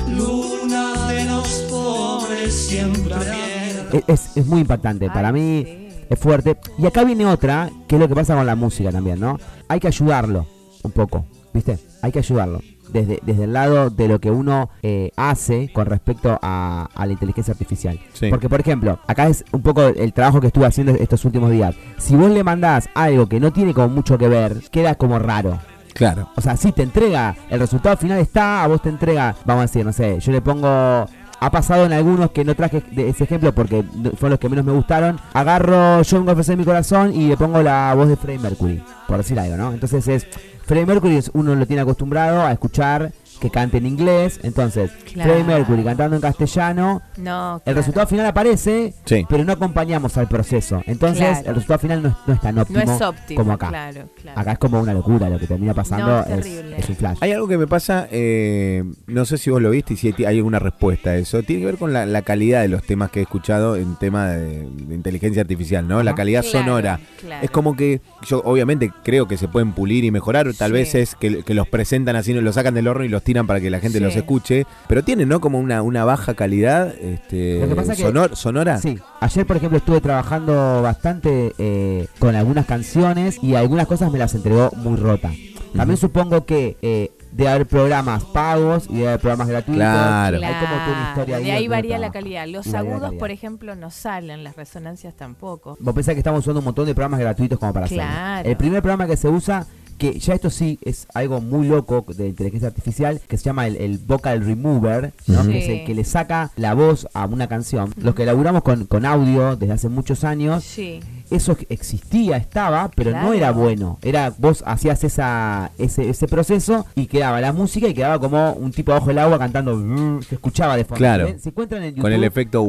Luna 0.09 1.13
de 1.13 1.25
los 1.27 1.49
pobres 1.71 2.53
siempre 2.55 3.15
abierta. 3.15 3.99
Es, 4.13 4.37
es- 4.37 4.47
muy 4.47 4.61
impactante. 4.61 5.09
Para 5.11 5.31
mí 5.33 5.89
es 6.11 6.19
fuerte. 6.19 6.57
Y 6.79 6.87
acá 6.87 7.05
viene 7.05 7.27
otra, 7.27 7.71
que 7.87 7.97
es 7.97 8.01
lo 8.01 8.09
que 8.09 8.15
pasa 8.15 8.35
con 8.35 8.47
la 8.47 8.57
música 8.57 8.91
también, 8.91 9.21
¿no? 9.21 9.39
Hay 9.69 9.79
que 9.79 9.87
ayudarlo 9.87 10.47
un 10.83 10.91
poco, 10.91 11.25
¿viste? 11.53 11.79
Hay 12.03 12.11
que 12.11 12.19
ayudarlo. 12.19 12.61
Desde, 12.93 13.21
desde 13.25 13.45
el 13.45 13.53
lado 13.53 13.91
de 13.91 14.09
lo 14.09 14.21
que 14.21 14.31
uno 14.31 14.69
eh, 14.83 15.11
hace 15.17 15.71
con 15.73 15.87
respecto 15.87 16.39
a, 16.43 16.89
a 16.95 17.07
la 17.07 17.13
inteligencia 17.13 17.53
artificial. 17.53 17.99
Sí. 18.13 18.29
Porque, 18.29 18.49
por 18.49 18.61
ejemplo, 18.61 18.99
acá 19.07 19.29
es 19.29 19.45
un 19.53 19.63
poco 19.63 19.83
el 19.87 20.13
trabajo 20.13 20.41
que 20.41 20.49
estuve 20.49 20.67
haciendo 20.67 20.93
estos 20.93 21.25
últimos 21.25 21.51
días. 21.51 21.75
Si 21.99 22.15
vos 22.17 22.31
le 22.31 22.45
mandás 22.45 22.89
algo 22.95 23.27
que 23.27 23.41
no 23.41 23.53
tiene 23.53 23.73
como 23.73 23.89
mucho 23.89 24.19
que 24.19 24.29
ver, 24.29 24.63
queda 24.71 24.95
como 24.95 25.19
raro. 25.19 25.59
Claro. 25.95 26.29
O 26.37 26.41
sea, 26.41 26.57
sí 26.57 26.73
te 26.73 26.83
entrega, 26.83 27.37
el 27.51 27.61
resultado 27.61 27.97
final 27.97 28.19
está, 28.19 28.65
a 28.65 28.67
vos 28.67 28.81
te 28.83 28.89
entrega, 28.89 29.37
vamos 29.45 29.61
a 29.61 29.67
decir, 29.67 29.85
no 29.85 29.93
sé, 29.93 30.21
yo 30.21 30.33
le 30.33 30.41
pongo... 30.41 31.07
Ha 31.45 31.51
pasado 31.51 31.87
en 31.87 31.93
algunos 31.93 32.31
que 32.31 32.45
no 32.45 32.55
traje 32.55 32.85
de 32.93 33.09
ese 33.09 33.25
ejemplo 33.25 33.53
porque 33.53 33.83
fueron 34.17 34.31
los 34.31 34.39
que 34.39 34.49
menos 34.49 34.65
me 34.65 34.71
gustaron. 34.71 35.19
Agarro 35.33 36.01
yo 36.03 36.19
vengo 36.19 36.31
a 36.31 36.35
ofrecer 36.35 36.57
mi 36.57 36.65
corazón 36.65 37.13
y 37.13 37.27
le 37.27 37.37
pongo 37.37 37.61
la 37.63 37.93
voz 37.97 38.07
de 38.07 38.15
Freddie 38.15 38.39
Mercury, 38.39 38.81
por 39.09 39.17
decir 39.17 39.41
algo, 39.41 39.57
¿no? 39.57 39.73
Entonces 39.73 40.07
es, 40.07 40.29
Freddie 40.73 40.87
Mercury 40.87 41.21
uno 41.35 41.55
lo 41.55 41.67
tiene 41.67 41.83
acostumbrado 41.83 42.41
a 42.41 42.51
escuchar 42.51 43.13
que 43.43 43.51
cante 43.51 43.79
en 43.79 43.87
inglés, 43.87 44.39
entonces 44.45 44.91
Claro. 45.13 45.31
Freddie 45.33 45.45
Mercury 45.45 45.83
cantando 45.85 46.17
en 46.17 46.23
castellano, 46.23 47.03
No, 47.17 47.61
el 47.67 47.75
resultado 47.75 48.07
final 48.07 48.25
aparece, 48.27 48.95
Sí. 49.05 49.27
pero 49.29 49.45
no 49.45 49.53
acompañamos 49.53 50.17
al 50.17 50.29
proceso. 50.29 50.81
Entonces 50.87 51.27
Claro. 51.27 51.49
el 51.49 51.55
resultado 51.57 51.79
final 51.81 52.03
no 52.03 52.09
es, 52.11 52.15
no 52.27 52.35
es 52.35 52.41
tan 52.41 52.55
No 52.55 52.63
óptimo, 52.63 52.81
es 52.81 53.03
óptimo. 53.03 53.41
como 53.41 53.53
acá. 53.55 53.69
Claro, 53.69 54.09
claro. 54.21 54.41
Acá 54.41 54.53
es 54.53 54.59
como 54.59 54.81
una 54.81 54.95
locura 54.95 55.29
lo 55.29 55.39
que 55.39 55.47
termina 55.49 55.75
pasando, 55.75 56.07
No, 56.07 56.21
es 56.23 56.47
es, 56.47 56.65
es 56.79 56.89
un 56.89 56.97
flash. 56.97 57.19
Hay 57.21 57.33
algo 57.33 57.49
que 57.49 57.59
me 57.59 57.67
pasa, 57.67 58.07
eh, 58.13 58.85
no 59.09 59.25
sé 59.25 59.39
si 59.39 59.51
vos 59.51 59.61
lo 59.61 59.71
viste 59.71 59.95
y 59.95 59.97
si 59.97 60.15
hay 60.25 60.37
alguna 60.39 60.61
respuesta 60.61 61.11
a 61.11 61.17
eso. 61.17 61.43
Tiene 61.43 61.61
que 61.63 61.67
ver 61.67 61.77
con 61.79 61.93
la, 61.93 62.07
la 62.07 62.23
calidad 62.23 62.63
de 62.63 62.69
los 62.69 62.85
temas 62.85 63.11
que 63.11 63.19
he 63.21 63.23
escuchado 63.23 63.75
en 63.77 63.97
tema 63.97 64.29
de, 64.29 64.61
de 64.69 64.95
inteligencia 64.95 65.43
artificial, 65.43 65.87
¿no? 65.89 66.03
La 66.03 66.15
calidad 66.15 66.43
Claro, 66.43 66.59
sonora. 66.65 67.01
claro. 67.21 67.45
Es 67.45 67.51
como 67.51 67.77
que 67.77 68.01
yo 68.25 68.41
obviamente 68.45 68.93
creo 69.03 69.27
que 69.27 69.37
se 69.37 69.49
pueden 69.49 69.73
pulir 69.73 70.05
y 70.05 70.11
mejorar, 70.13 70.47
tal 70.55 70.69
Sí. 70.71 70.75
vez 70.75 70.95
es 70.95 71.15
que, 71.17 71.43
que 71.43 71.55
los 71.55 71.67
presentan 71.69 72.15
así, 72.17 72.33
los 72.33 72.55
sacan 72.55 72.75
del 72.75 72.87
horno 72.89 73.05
y 73.05 73.09
los 73.09 73.23
tiran 73.23 73.32
para 73.47 73.61
que 73.61 73.71
la 73.71 73.81
gente 73.81 73.99
Sí. 73.99 74.05
los 74.05 74.15
escuche, 74.17 74.67
pero 74.89 75.03
tienen, 75.03 75.29
¿no? 75.29 75.41
Como 75.41 75.59
una, 75.59 75.83
una 75.83 76.05
baja 76.05 76.35
calidad 76.35 76.95
este, 77.01 77.61
Lo 77.61 77.69
que 77.69 77.75
pasa 77.77 77.97
que- 77.97 78.03
sonor- 78.03 78.37
sonora. 78.37 78.79
Sí, 78.79 78.99
ayer 79.21 79.47
por 79.47 79.57
ejemplo 79.57 79.79
estuve 79.79 80.01
trabajando 80.01 80.83
bastante 80.83 81.53
eh, 81.59 82.07
con 82.19 82.35
algunas 82.35 82.67
canciones 82.67 83.39
y 83.43 83.55
algunas 83.55 83.87
cosas 83.87 84.13
me 84.13 84.19
las 84.19 84.35
entregó 84.35 84.71
muy 84.77 84.97
rota. 84.97 85.31
También 85.77 85.97
supongo 85.97 86.45
que 86.45 86.77
eh, 86.83 87.13
de 87.33 87.49
haber 87.49 87.67
programas 87.67 88.25
pagos 88.25 88.87
y 88.91 88.99
de 88.99 89.09
haber 89.09 89.21
programas 89.21 89.49
gratuitos. 89.49 89.77
Claro. 89.77 90.37
Hay 90.37 90.43
como 90.55 90.75
toda 90.85 90.93
una 90.99 91.09
historia 91.09 91.37
ahí. 91.39 91.45
de 91.45 91.51
ahí 91.53 91.57
donde 91.65 91.69
varía 91.77 91.99
la 91.99 92.13
calidad. 92.13 92.47
Los 92.47 92.67
Y 92.67 92.77
agudos, 92.77 93.01
calidad. 93.01 93.19
por 93.19 93.31
ejemplo, 93.31 93.75
no 93.75 93.91
salen, 93.91 94.45
las 94.45 94.55
resonancias 94.55 95.15
tampoco. 95.15 95.79
Vos 95.81 95.95
pensás 95.95 96.13
que 96.15 96.21
estamos 96.21 96.41
usando 96.41 96.59
un 96.59 96.67
montón 96.67 96.85
de 96.85 96.95
programas 96.95 97.21
gratuitos 97.21 97.59
como 97.59 97.73
para 97.73 97.87
hacerlo. 97.87 98.05
Claro. 98.05 98.49
El 98.51 98.57
primer 98.59 98.83
programa 98.83 99.07
que 99.07 99.17
se 99.17 99.29
usa, 99.29 99.67
que 100.03 100.19
ya 100.19 100.35
esto 100.35 100.51
sí 100.51 100.81
es 100.83 101.07
algo 101.15 101.41
muy 101.41 101.69
loco 101.69 102.05
de 102.09 102.27
inteligencia 102.27 102.67
artificial, 102.67 103.21
que 103.29 103.39
se 103.39 103.45
llama 103.45 103.69
el, 103.69 103.77
el 103.77 103.99
Vocal 103.99 104.45
Remover, 104.45 105.13
¿no? 105.29 105.45
Sí. 105.45 105.51
que 105.53 105.59
es 105.63 105.69
el 105.69 105.85
que 105.87 105.95
le 105.95 106.03
saca 106.03 106.51
la 106.57 106.75
voz 106.75 107.07
a 107.15 107.27
una 107.27 107.47
canción. 107.47 107.95
Los 107.99 108.17
que 108.17 108.27
laburamos 108.27 108.63
con, 108.63 108.87
con 108.87 109.07
audio 109.07 109.55
desde 109.55 109.73
hace 109.75 109.89
muchos 109.89 110.25
años, 110.25 110.65
Sí. 110.65 110.99
Eso 111.35 111.57
existía, 111.69 112.37
estaba, 112.37 112.91
pero 112.95 113.11
no 113.13 113.33
era 113.33 113.51
bueno. 113.53 113.99
Era 114.03 114.33
vos 114.39 114.63
hacías 114.67 115.03
esa 115.05 115.71
ese, 115.79 116.09
ese 116.09 116.29
proceso 116.29 116.87
y 116.95 117.07
quedaba 117.07 117.41
la 117.41 117.53
música 117.53 117.89
y 117.89 117.95
quedaba 117.95 118.19
como 118.19 118.53
un 118.53 118.71
tipo 118.73 118.93
abajo 118.93 119.09
del 119.09 119.19
agua 119.19 119.39
cantando, 119.39 120.21
se 120.23 120.35
escuchaba 120.35 120.77
de 120.77 120.85
fondo. 120.85 120.99
Claro. 120.99 121.27
Se 121.41 121.49
encuentran 121.51 121.83
en 121.83 121.91
YouTube. 121.91 122.03
Con 122.03 122.13
el 122.13 122.25
efecto 122.25 122.67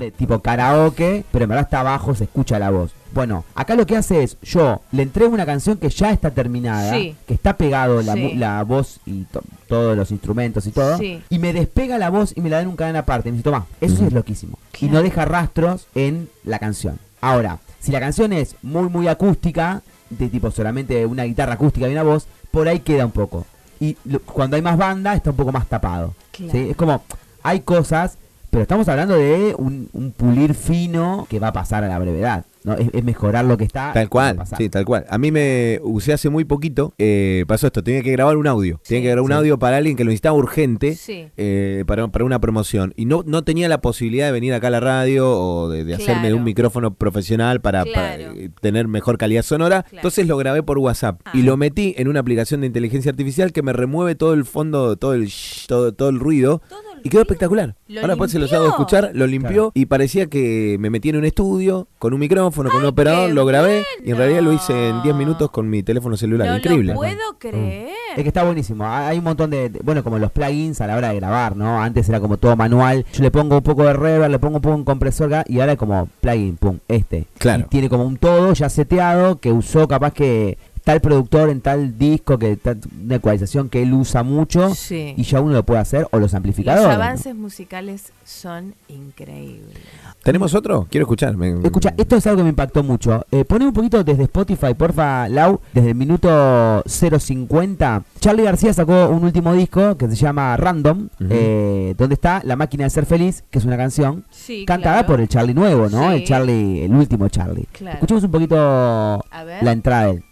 de 0.00 0.10
tipo 0.12 0.40
karaoke, 0.40 1.24
pero 1.30 1.44
en 1.44 1.48
verdad 1.50 1.64
está 1.64 1.80
abajo, 1.80 2.14
se 2.14 2.24
escucha 2.24 2.58
la 2.58 2.70
voz. 2.70 2.92
Bueno, 3.14 3.44
acá 3.54 3.74
lo 3.76 3.86
que 3.86 3.96
hace 3.96 4.22
es, 4.22 4.36
yo 4.42 4.82
le 4.92 5.02
entrego 5.02 5.32
una 5.32 5.46
canción 5.46 5.78
que 5.78 5.88
ya 5.88 6.10
está 6.10 6.32
terminada, 6.32 6.92
Sí. 6.94 7.14
que 7.26 7.32
está 7.34 7.56
pegado 7.56 8.02
la, 8.02 8.12
Sí. 8.12 8.34
la 8.34 8.62
voz 8.64 9.00
y 9.06 9.22
to- 9.24 9.42
todos 9.68 9.96
los 9.96 10.10
instrumentos 10.10 10.66
y 10.66 10.70
todo, 10.70 10.98
Sí. 10.98 11.22
y 11.30 11.38
me 11.38 11.52
despega 11.54 11.96
la 11.98 12.10
voz 12.10 12.32
y 12.36 12.40
me 12.42 12.50
la 12.50 12.56
da 12.56 12.62
en 12.62 12.68
un 12.68 12.76
cadena 12.76 12.98
aparte. 13.00 13.28
Y 13.30 13.32
me 13.32 13.36
dice, 13.38 13.44
toma, 13.44 13.66
eso 13.80 13.96
sí 13.96 14.04
es 14.04 14.12
loquísimo. 14.12 14.58
Y 14.80 14.86
no 14.86 15.02
deja 15.02 15.24
rastros 15.24 15.86
en 15.94 16.28
la 16.44 16.58
canción. 16.58 16.98
Ahora, 17.20 17.58
si 17.80 17.92
la 17.92 18.00
canción 18.00 18.32
es 18.32 18.56
muy, 18.62 18.88
muy 18.88 19.08
acústica, 19.08 19.82
de 20.10 20.28
tipo 20.28 20.50
solamente 20.50 21.04
una 21.06 21.24
guitarra 21.24 21.54
acústica 21.54 21.88
y 21.88 21.92
una 21.92 22.02
voz, 22.02 22.26
por 22.50 22.68
ahí 22.68 22.80
queda 22.80 23.04
un 23.06 23.12
poco. 23.12 23.46
Y 23.80 23.96
lo- 24.04 24.20
cuando 24.20 24.56
hay 24.56 24.62
más 24.62 24.76
banda, 24.76 25.14
está 25.14 25.30
un 25.30 25.36
poco 25.36 25.52
más 25.52 25.66
tapado. 25.66 26.14
Claro. 26.32 26.52
¿sí? 26.52 26.68
Es 26.70 26.76
como, 26.76 27.02
hay 27.42 27.60
cosas, 27.60 28.16
pero 28.50 28.62
estamos 28.62 28.88
hablando 28.88 29.14
de 29.16 29.54
un, 29.58 29.88
un 29.92 30.12
pulir 30.12 30.54
fino 30.54 31.26
que 31.28 31.38
va 31.40 31.48
a 31.48 31.52
pasar 31.52 31.84
a 31.84 31.88
la 31.88 31.98
brevedad. 31.98 32.44
¿No? 32.66 32.74
Es, 32.74 32.88
es 32.92 33.02
mejorar 33.04 33.44
lo 33.46 33.56
que 33.56 33.64
está. 33.64 33.92
Tal 33.94 34.10
cual, 34.10 34.38
sí, 34.58 34.68
tal 34.68 34.84
cual. 34.84 35.06
A 35.08 35.16
mí 35.16 35.32
me 35.32 35.80
usé 35.82 36.12
hace 36.12 36.28
muy 36.28 36.44
poquito, 36.44 36.92
eh, 36.98 37.44
pasó 37.48 37.68
esto, 37.68 37.82
tenía 37.82 38.02
que 38.02 38.12
grabar 38.12 38.36
un 38.36 38.46
audio. 38.46 38.78
Tenía 38.86 39.02
que 39.02 39.06
grabar 39.08 39.22
un 39.22 39.28
Sí. 39.30 39.34
audio 39.38 39.58
para 39.58 39.78
alguien 39.78 39.96
que 39.96 40.04
lo 40.04 40.08
necesitaba 40.08 40.36
urgente. 40.36 40.94
Sí. 40.96 41.28
eh, 41.38 41.84
para, 41.86 42.08
para 42.08 42.24
una 42.24 42.40
promoción 42.40 42.92
y 42.96 43.04
no, 43.06 43.22
no 43.26 43.44
tenía 43.44 43.68
la 43.68 43.80
posibilidad 43.80 44.26
de 44.26 44.32
venir 44.32 44.52
acá 44.52 44.66
a 44.66 44.70
la 44.70 44.80
radio 44.80 45.30
o 45.30 45.68
de, 45.70 45.84
de 45.84 45.94
hacerme 45.94 46.34
un 46.34 46.42
micrófono 46.44 46.94
profesional 46.94 47.60
para, 47.60 47.84
Claro. 47.84 48.32
eh, 48.34 48.50
tener 48.60 48.88
mejor 48.88 49.16
calidad 49.16 49.42
sonora. 49.42 49.82
Claro. 49.84 49.96
Entonces 49.98 50.26
lo 50.26 50.36
grabé 50.36 50.62
por 50.62 50.78
WhatsApp 50.78 51.20
Ah. 51.24 51.30
y 51.34 51.42
lo 51.42 51.56
metí 51.56 51.94
en 51.96 52.08
una 52.08 52.20
aplicación 52.20 52.60
de 52.62 52.66
inteligencia 52.66 53.10
artificial 53.10 53.52
que 53.52 53.62
me 53.62 53.72
remueve 53.72 54.14
todo 54.16 54.34
el 54.34 54.44
fondo, 54.44 54.96
todo 54.96 55.14
el 55.14 55.26
shh, 55.26 55.66
todo, 55.68 55.92
todo 55.94 56.08
el 56.08 56.18
ruido 56.18 56.60
Todo 56.68 56.80
y 57.06 57.08
quedó 57.08 57.22
espectacular. 57.22 57.74
¿Lo 57.88 58.00
Ahora 58.00 58.14
después 58.14 58.30
se 58.30 58.38
los 58.38 58.52
hago 58.52 58.66
escuchar, 58.68 59.10
lo 59.14 59.26
limpió 59.26 59.46
Claro. 59.48 59.72
y 59.74 59.86
parecía 59.86 60.26
que 60.26 60.76
me 60.78 60.90
metí 60.90 61.08
en 61.08 61.16
un 61.16 61.24
estudio 61.24 61.88
con 61.98 62.12
un 62.14 62.20
micrófono, 62.20 62.70
con 62.70 62.80
un 62.80 62.86
operador, 62.86 63.30
lo 63.32 63.44
grabé 63.46 63.84
y 64.04 64.10
en 64.10 64.16
realidad 64.16 64.40
lo 64.42 64.52
hice 64.52 64.72
en 64.72 64.90
bueno. 64.90 65.02
10 65.04 65.16
minutos 65.16 65.50
con 65.50 65.68
mi 65.70 65.82
teléfono 65.82 66.16
celular. 66.16 66.48
No 66.48 66.56
Increíble. 66.56 66.92
lo 66.92 66.98
puedo 66.98 67.38
creer. 67.38 67.88
Es 68.16 68.22
que 68.22 68.28
está 68.28 68.44
buenísimo. 68.44 68.84
Hay 68.86 69.06
hay 69.16 69.18
un 69.18 69.24
montón 69.24 69.50
de, 69.50 69.68
de- 69.70 69.80
bueno, 69.82 70.02
como 70.04 70.18
los 70.18 70.30
plugins 70.32 70.80
a 70.80 70.86
la 70.86 70.96
hora 70.96 71.08
de 71.10 71.16
grabar, 71.16 71.56
¿no? 71.56 71.80
Antes 71.82 72.08
era 72.08 72.20
como 72.20 72.36
todo 72.36 72.54
manual. 72.56 73.04
Yo 73.12 73.22
le 73.22 73.30
pongo 73.30 73.56
un 73.56 73.62
poco 73.62 73.84
de 73.84 73.92
reverb, 73.92 74.30
le 74.30 74.38
pongo 74.38 74.56
un 74.56 74.62
poco 74.62 74.74
un 74.76 74.84
compresor 74.84 75.32
acá, 75.32 75.44
y 75.48 75.60
ahora 75.60 75.72
es 75.72 75.78
como 75.78 76.08
plugin, 76.20 76.56
pum, 76.56 76.78
este. 76.88 77.26
Claro. 77.38 77.64
Y 77.66 77.68
tiene 77.68 77.88
como 77.88 78.04
un 78.04 78.16
todo 78.16 78.52
ya 78.52 78.68
seteado 78.68 79.36
que 79.40 79.52
usó 79.52 79.86
capaz 79.88 80.12
que 80.12 80.58
tal 80.86 81.00
productor 81.00 81.50
en 81.50 81.60
tal 81.60 81.98
disco, 81.98 82.38
que 82.38 82.54
tal- 82.56 82.78
una 83.04 83.16
ecualización 83.16 83.68
que 83.68 83.82
él 83.82 83.92
usa 83.92 84.22
mucho 84.22 84.72
Sí. 84.72 85.14
y 85.16 85.24
ya 85.24 85.40
uno 85.40 85.52
lo 85.52 85.64
puede 85.64 85.80
hacer, 85.80 86.06
o 86.12 86.18
los 86.18 86.26
Los 86.26 86.34
amplificadores. 86.34 86.86
¿no? 86.86 86.92
avances 86.92 87.34
musicales 87.34 88.12
son 88.24 88.74
increíbles. 88.88 89.76
¿Tenemos 90.22 90.54
otro? 90.54 90.86
Quiero 90.88 91.04
escuchar. 91.06 91.36
me- 91.36 91.60
Escucha, 91.64 91.92
esto 91.96 92.14
es 92.14 92.24
algo 92.28 92.36
que 92.38 92.42
me 92.44 92.50
impactó 92.50 92.84
mucho. 92.84 93.26
Eh, 93.32 93.44
poné 93.44 93.66
un 93.66 93.72
poquito 93.72 94.04
desde 94.04 94.22
Spotify, 94.24 94.74
porfa, 94.74 95.28
Lau, 95.28 95.60
desde 95.74 95.88
el 95.90 95.94
minuto 95.96 96.84
050. 96.86 98.04
Charlie 98.20 98.44
García 98.44 98.72
sacó 98.72 99.08
un 99.08 99.24
último 99.24 99.54
disco 99.54 99.96
que 99.96 100.08
se 100.08 100.14
llama 100.14 100.56
Random, 100.56 101.08
eh, 101.30 101.94
donde 101.98 102.14
está 102.14 102.42
La 102.44 102.54
máquina 102.54 102.84
de 102.84 102.90
ser 102.90 103.06
feliz, 103.06 103.42
que 103.50 103.58
es 103.58 103.64
una 103.64 103.76
canción 103.76 104.24
Sí, 104.30 104.64
cantada 104.64 104.98
claro. 104.98 105.06
por 105.08 105.20
el 105.20 105.28
Charlie 105.28 105.54
nuevo, 105.54 105.88
¿no? 105.88 106.10
Sí. 106.10 106.16
El 106.18 106.24
Charlie, 106.24 106.84
el 106.84 106.92
último 106.94 107.28
Charlie. 107.28 107.66
Claro. 107.72 107.94
Escuchemos 107.94 108.22
un 108.22 108.30
poquito 108.30 108.56
A 108.56 109.44
ver. 109.44 109.62
la 109.64 109.72
entrada 109.72 110.04
de 110.06 110.10
él. 110.12 110.24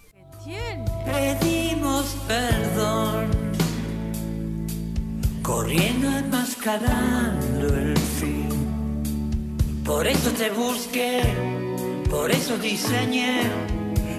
Perdón, 2.26 3.26
corriendo 5.42 6.08
enmascarando 6.08 7.66
el 7.66 7.98
fin. 7.98 8.48
Por 9.84 10.06
eso 10.06 10.30
te 10.30 10.50
busqué, 10.50 11.22
por 12.10 12.30
eso 12.30 12.56
diseñé 12.56 13.42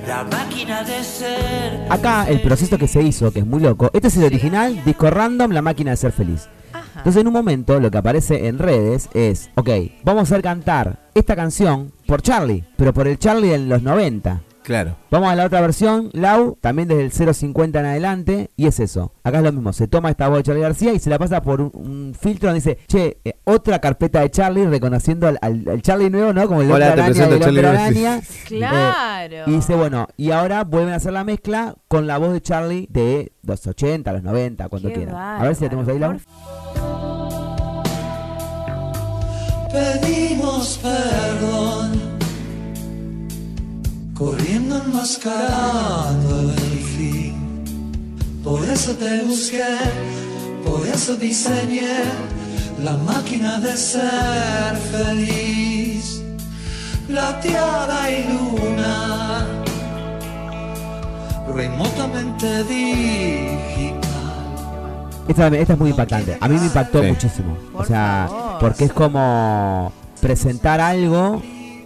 la 0.08 0.24
máquina 0.24 0.84
de 0.84 1.04
ser. 1.04 1.88
Acá 1.90 2.26
el 2.30 2.42
proceso 2.42 2.78
que 2.78 2.88
se 2.88 3.02
hizo, 3.02 3.32
que 3.32 3.40
es 3.40 3.46
muy 3.48 3.60
loco, 3.60 3.90
este 3.92 4.10
es 4.10 4.18
el 4.18 4.26
original, 4.26 4.84
disco 4.86 5.10
random, 5.10 5.52
La 5.52 5.64
máquina 5.64 5.92
de 5.92 5.98
ser 5.98 6.12
feliz. 6.12 6.48
Ajá. 6.74 6.84
Entonces 6.98 7.22
en 7.22 7.28
un 7.28 7.34
momento 7.34 7.80
lo 7.80 7.90
que 7.90 7.98
aparece 7.98 8.48
en 8.48 8.60
redes 8.60 9.10
es, 9.16 9.50
ok, 9.56 9.70
vamos 10.04 10.20
a 10.20 10.24
hacer 10.24 10.44
cantar 10.44 11.10
esta 11.16 11.36
canción 11.36 11.92
por 12.06 12.22
Charlie, 12.22 12.66
pero 12.78 12.94
por 12.94 13.08
el 13.08 13.18
Charlie 13.18 13.50
de 13.50 13.58
los 13.58 13.82
90. 13.82 14.42
Claro. 14.66 14.96
Vamos 15.12 15.30
a 15.30 15.36
la 15.36 15.46
otra 15.46 15.62
versión, 15.62 16.10
Lau, 16.14 16.58
también 16.60 16.88
desde 16.88 17.04
el 17.04 17.12
0.50 17.12 17.80
en 17.82 17.86
adelante, 17.86 18.50
y 18.58 18.66
es 18.66 18.80
eso. 18.80 19.14
Acá 19.24 19.38
es 19.38 19.44
lo 19.44 19.52
mismo, 19.52 19.72
se 19.74 19.88
toma 19.88 20.10
esta 20.10 20.28
voz 20.28 20.38
de 20.40 20.44
Charlie 20.44 20.62
García 20.64 20.92
y 20.92 20.98
se 21.00 21.12
la 21.12 21.20
pasa 21.20 21.44
por 21.44 21.62
un, 21.62 21.70
un 21.76 22.16
filtro 22.20 22.50
donde 22.50 22.62
dice, 22.62 22.80
che, 22.88 23.20
eh, 23.24 23.36
otra 23.44 23.78
carpeta 23.80 24.22
de 24.22 24.32
Charlie 24.32 24.66
reconociendo 24.66 25.28
al, 25.28 25.38
al- 25.42 25.66
al 25.70 25.82
Charlie 25.84 26.10
nuevo, 26.10 26.34
¿no? 26.34 26.48
Como 26.48 26.64
el 26.64 26.72
Hola, 26.72 26.88
hombre 26.88 27.02
araña 27.04 27.26
hombre 27.48 27.68
araña. 27.68 28.22
Claro. 28.48 29.36
Eh, 29.36 29.44
y 29.48 29.52
dice, 29.52 29.76
bueno, 29.76 30.08
y 30.18 30.32
ahora 30.32 30.64
vuelven 30.64 30.94
a 30.94 30.98
hacer 30.98 31.14
la 31.14 31.24
mezcla 31.24 31.76
con 31.88 32.08
la 32.08 32.18
voz 32.18 32.34
de 32.34 32.42
Charlie 32.42 32.88
de 32.90 33.34
los 33.44 33.68
80, 33.68 34.12
los 34.14 34.24
90, 34.24 34.68
cuando 34.70 34.88
Qué 34.90 34.96
quieran. 34.96 35.16
A 35.16 35.44
ver 35.44 35.56
si 35.56 35.64
la 35.66 35.70
tenemos 35.70 35.88
ahí, 35.90 36.00
Lau. 36.00 36.18
Pedimos 39.72 40.80
perdón, 40.82 41.92
corriendo 44.18 44.78
enmascarando 44.78 46.52
el 46.52 46.80
fin. 46.96 47.36
Por 48.44 48.64
eso 48.66 48.94
te 48.94 49.24
busqué, 49.24 49.64
por 50.66 50.86
eso 50.88 51.16
diseñé 51.16 52.04
la 52.84 52.94
máquina 52.98 53.60
de 53.60 53.76
ser 53.76 54.76
feliz. 54.92 56.22
La 57.10 57.40
tierra 57.40 58.10
y 58.10 58.24
luna, 58.34 59.46
remotamente 61.54 62.64
digital. 62.64 64.02
Esta, 65.28 65.48
esta 65.48 65.74
es 65.74 65.80
muy 65.80 65.90
impactante. 65.92 66.38
A 66.40 66.48
mí 66.48 66.56
me 66.58 66.66
impactó 66.66 67.02
Sí. 67.02 67.08
muchísimo. 67.08 67.58
O 67.76 67.84
sea, 67.86 68.28
favor. 68.30 68.58
porque 68.60 68.86
es 68.86 68.94
como 68.94 69.92
presentar 70.22 70.80
algo 70.82 71.42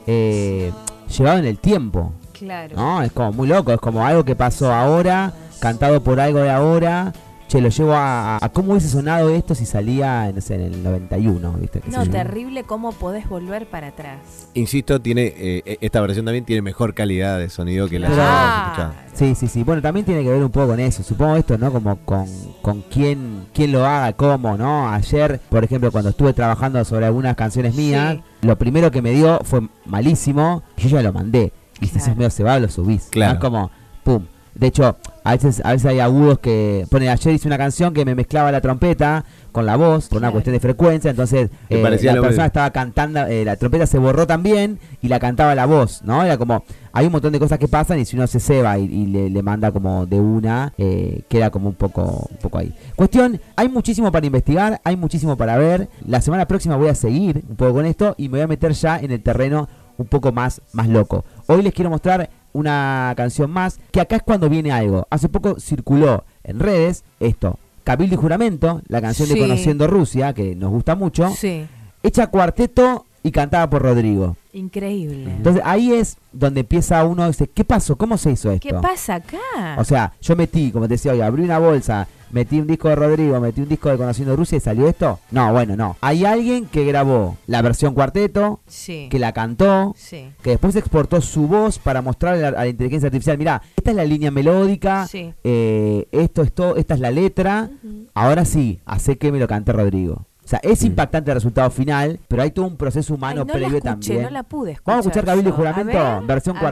eh, 0.07 0.71
llevado 1.09 1.39
en 1.39 1.45
el 1.45 1.57
tiempo. 1.57 2.13
Claro. 2.33 2.75
¿No? 2.75 3.01
Es 3.01 3.11
como 3.11 3.33
muy 3.33 3.47
loco. 3.47 3.73
Es 3.73 3.79
como 3.79 4.05
algo 4.05 4.23
que 4.23 4.35
pasó 4.35 4.73
ahora, 4.73 5.33
cantado 5.59 6.01
por 6.01 6.19
algo 6.19 6.39
de 6.39 6.49
ahora. 6.49 7.13
Che, 7.49 7.59
lo 7.61 7.69
llevo 7.69 7.93
a, 7.93 8.37
a 8.39 8.49
cómo 8.49 8.73
hubiese 8.73 8.89
sonado 8.89 9.31
esto 9.31 9.55
si 9.55 9.65
salía 9.65 10.31
no 10.31 10.39
sé, 10.39 10.53
en 10.53 10.61
el 10.61 10.83
91, 10.83 11.51
¿viste? 11.53 11.81
No, 11.91 12.05
terrible 12.07 12.63
cómo 12.63 12.91
podés 12.91 13.27
volver 13.27 13.65
para 13.67 13.87
atrás. 13.87 14.19
Insisto, 14.53 15.01
tiene 15.01 15.33
eh, 15.35 15.77
esta 15.81 15.99
versión 15.99 16.25
también 16.25 16.45
tiene 16.45 16.61
mejor 16.61 16.93
calidad 16.93 17.39
de 17.39 17.49
sonido 17.49 17.87
que 17.87 17.97
la 17.97 18.07
escuchado. 18.07 18.93
Sí, 19.15 19.33
sí, 19.33 19.47
sí. 19.47 19.63
Bueno, 19.63 19.81
también 19.81 20.05
tiene 20.05 20.21
que 20.23 20.29
ver 20.29 20.43
un 20.43 20.51
poco 20.51 20.67
con 20.67 20.79
eso. 20.79 21.01
Supongo 21.01 21.37
esto, 21.37 21.57
¿no? 21.57 21.73
Como 21.73 21.95
con, 22.05 22.27
con 22.61 22.83
quién, 22.83 23.47
quién 23.51 23.71
lo 23.71 23.83
haga, 23.83 24.13
cómo, 24.13 24.55
¿no? 24.55 24.87
Ayer, 24.87 25.41
por 25.49 25.63
ejemplo, 25.63 25.91
cuando 25.91 26.11
estuve 26.11 26.33
trabajando 26.33 26.85
sobre 26.85 27.07
algunas 27.07 27.35
canciones 27.35 27.73
mías, 27.73 28.17
Sí. 28.41 28.47
lo 28.47 28.57
primero 28.59 28.91
que 28.91 29.01
me 29.01 29.09
dio 29.09 29.39
fue 29.43 29.61
malísimo. 29.87 30.61
y 30.77 30.83
Yo 30.83 30.89
ya 30.97 31.01
lo 31.01 31.13
mandé. 31.13 31.51
Y 31.81 31.87
si 31.87 31.93
Claro. 31.93 32.05
sos 32.05 32.15
medio 32.15 32.29
cebado, 32.29 32.59
lo 32.59 32.69
subís. 32.69 33.05
¿no? 33.05 33.09
Claro. 33.09 33.33
Es 33.33 33.39
como, 33.39 33.71
pum. 34.03 34.23
De 34.53 34.67
hecho, 34.67 34.97
a 35.29 35.33
veces, 35.33 35.61
a 35.63 35.71
veces 35.73 35.85
hay 35.85 35.99
agudos 35.99 36.39
que. 36.39 36.85
Pone, 36.89 37.07
ayer 37.07 37.35
hice 37.35 37.47
una 37.47 37.57
canción 37.57 37.93
que 37.93 38.03
me 38.03 38.15
mezclaba 38.15 38.51
la 38.51 38.61
trompeta 38.61 39.25
con 39.51 39.65
la 39.65 39.75
voz 39.75 40.07
por 40.07 40.17
una 40.17 40.27
Claro. 40.27 40.33
cuestión 40.33 40.53
de 40.53 40.59
frecuencia. 40.59 41.11
Entonces, 41.11 41.49
eh, 41.69 41.81
parecía 41.83 42.13
la 42.13 42.21
persona 42.21 42.47
estaba 42.47 42.71
cantando, 42.71 43.25
eh, 43.27 43.45
la 43.45 43.55
trompeta 43.55 43.85
se 43.85 43.99
borró 43.99 44.25
también 44.25 44.79
y 45.01 45.07
la 45.07 45.19
cantaba 45.19 45.53
la 45.53 45.65
voz, 45.65 46.01
¿no? 46.03 46.23
Era 46.23 46.37
como, 46.37 46.63
hay 46.93 47.05
un 47.05 47.11
montón 47.11 47.31
de 47.31 47.39
cosas 47.39 47.59
que 47.59 47.67
pasan 47.67 47.99
y 47.99 48.05
si 48.05 48.15
uno 48.15 48.25
se 48.27 48.39
ceba 48.39 48.77
y, 48.79 48.85
y 48.85 49.05
le, 49.05 49.29
le 49.29 49.43
manda 49.43 49.71
como 49.71 50.05
de 50.07 50.19
una, 50.19 50.73
eh, 50.77 51.21
queda 51.29 51.51
como 51.51 51.69
un 51.69 51.75
poco, 51.75 52.27
un 52.31 52.37
poco 52.37 52.57
ahí. 52.57 52.73
Cuestión, 52.95 53.39
hay 53.55 53.69
muchísimo 53.69 54.11
para 54.11 54.25
investigar, 54.25 54.81
hay 54.83 54.95
muchísimo 54.97 55.37
para 55.37 55.57
ver. 55.57 55.89
La 56.07 56.21
semana 56.21 56.47
próxima 56.47 56.75
voy 56.75 56.89
a 56.89 56.95
seguir 56.95 57.43
un 57.47 57.55
poco 57.55 57.73
con 57.73 57.85
esto 57.85 58.15
y 58.17 58.29
me 58.29 58.37
voy 58.39 58.41
a 58.41 58.47
meter 58.47 58.71
ya 58.73 58.97
en 58.99 59.11
el 59.11 59.21
terreno 59.21 59.67
un 59.97 60.07
poco 60.07 60.31
más, 60.31 60.61
más 60.71 60.87
loco. 60.87 61.25
Hoy 61.47 61.61
les 61.61 61.73
quiero 61.73 61.89
mostrar 61.89 62.29
una 62.53 63.13
canción 63.15 63.51
más, 63.51 63.79
que 63.91 64.01
acá 64.01 64.15
es 64.17 64.23
cuando 64.23 64.49
viene 64.49 64.71
algo. 64.71 65.07
Hace 65.09 65.29
poco 65.29 65.59
circuló 65.59 66.23
en 66.43 66.59
redes 66.59 67.03
esto, 67.19 67.59
Cabildo 67.83 68.15
y 68.15 68.17
Juramento, 68.17 68.81
la 68.87 69.01
canción 69.01 69.29
de. 69.29 69.37
Conociendo 69.39 69.87
Rusia, 69.87 70.33
que 70.33 70.55
nos 70.55 70.69
gusta 70.71 70.95
mucho, 70.95 71.29
Sí, 71.35 71.65
hecha 72.03 72.27
cuarteto 72.27 73.05
y 73.23 73.31
cantada 73.31 73.69
por 73.69 73.81
Rodrigo. 73.81 74.37
increíble. 74.53 75.31
Entonces 75.35 75.61
ahí 75.65 75.93
es 75.93 76.17
donde 76.31 76.61
empieza 76.61 77.03
uno, 77.03 77.27
dice, 77.27 77.47
¿qué 77.47 77.63
pasó? 77.65 77.97
¿Cómo 77.97 78.17
se 78.17 78.31
hizo 78.31 78.51
esto? 78.51 78.67
¿Qué 78.67 78.73
pasa 78.75 79.15
acá? 79.15 79.75
O 79.77 79.83
sea, 79.83 80.13
yo 80.21 80.35
metí, 80.35 80.71
como 80.71 80.87
te 80.87 80.93
decía 80.93 81.11
hoy, 81.11 81.21
abrí 81.21 81.43
una 81.43 81.59
bolsa, 81.59 82.07
metí 82.31 82.59
un 82.59 82.67
disco 82.67 82.89
de 82.89 82.95
Rodrigo, 82.95 83.39
metí 83.39 83.61
un 83.61 83.69
disco 83.69 83.89
de 83.89 83.97
Conociendo 83.97 84.35
Rusia 84.35 84.57
y 84.57 84.61
salió 84.61 84.87
esto. 84.87 85.19
No, 85.31 85.51
bueno, 85.51 85.75
no. 85.75 85.97
Hay 86.01 86.25
alguien 86.25 86.65
que 86.65 86.85
grabó 86.85 87.37
la 87.47 87.61
versión 87.61 87.93
cuarteto, 87.93 88.59
sí, 88.67 89.07
que 89.09 89.19
la 89.19 89.31
cantó, 89.33 89.93
sí, 89.97 90.31
que 90.41 90.51
después 90.51 90.75
exportó 90.75 91.21
su 91.21 91.47
voz 91.47 91.79
para 91.79 92.01
mostrarle 92.01 92.45
a, 92.45 92.49
a 92.49 92.51
la 92.51 92.67
inteligencia 92.67 93.07
artificial, 93.07 93.37
mira, 93.37 93.61
esta 93.75 93.91
es 93.91 93.95
la 93.95 94.05
línea 94.05 94.31
melódica, 94.31 95.07
Sí. 95.07 95.33
eh, 95.43 96.07
esto 96.11 96.41
es 96.41 96.51
todo, 96.53 96.75
esta 96.75 96.93
es 96.93 96.99
la 96.99 97.11
letra, 97.11 97.69
ahora 98.13 98.45
sí, 98.45 98.79
hace 98.85 99.17
que 99.17 99.31
me 99.31 99.39
lo 99.39 99.47
cante 99.47 99.71
Rodrigo. 99.73 100.25
O 100.43 100.47
sea, 100.49 100.59
es 100.63 100.83
impactante 100.83 101.29
el 101.29 101.35
resultado 101.35 101.69
final, 101.69 102.19
pero 102.27 102.41
hay 102.41 102.49
todo 102.49 102.65
un 102.65 102.75
proceso 102.75 103.13
humano 103.13 103.41
Ay, 103.41 103.47
no 103.47 103.53
previo 103.53 103.69
la 103.69 103.77
escuché, 103.77 103.89
también. 103.91 104.21
no 104.23 104.29
la 104.31 104.41
pude 104.43 104.71
escuchar. 104.71 104.93
Vamos 104.93 105.05
a 105.05 105.09
escuchar 105.09 105.25
Cabildo 105.25 105.49
y. 105.49 105.53
Juramento, 105.53 105.91
ver, 105.93 106.23
versión 106.25 106.55
ver. 106.59 106.63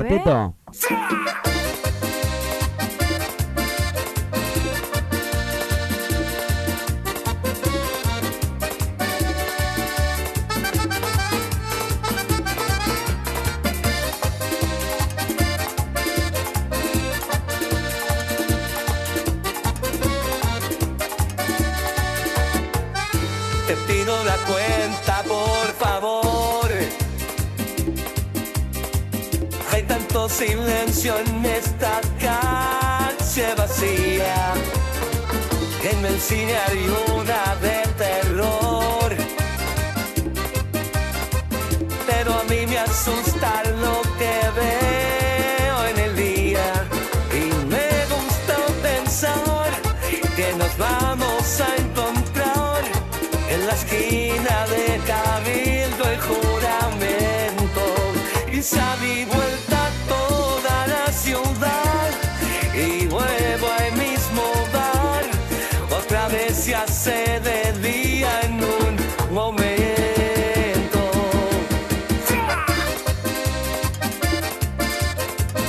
Silencio 30.38 31.17
en 31.17 31.46
esta 31.46 32.00
calle 32.20 33.56
vacía. 33.58 34.53
En 35.91 36.06
el 36.06 36.20
cine 36.22 36.53
hay 36.67 36.82
una 37.15 37.56
de 37.65 37.77
terror. 38.03 39.10
Pero 42.06 42.34
a 42.39 42.44
mí 42.44 42.67
me 42.67 42.77
asusta 42.77 43.63
lo 43.84 44.01
que 44.20 44.36
veo 44.62 45.77
en 45.91 45.98
el 46.06 46.15
día. 46.15 46.67
Y 47.34 47.46
me 47.74 47.89
gusta 48.13 48.58
pensar 48.84 49.70
que 50.36 50.53
nos 50.53 50.77
vamos 50.77 51.62
a 51.67 51.70
encontrar 51.84 52.84
en 53.50 53.65
la 53.65 53.74
esquina 53.74 54.56
de 54.74 55.01
Cabildo 55.12 56.03
y 56.13 56.17
Juramento. 56.27 57.86
Y 58.51 58.62
se 58.62 58.79
se 67.07 67.39
de 67.39 67.73
día 67.87 68.41
en 68.41 68.53
un 68.55 69.33
momento. 69.33 70.99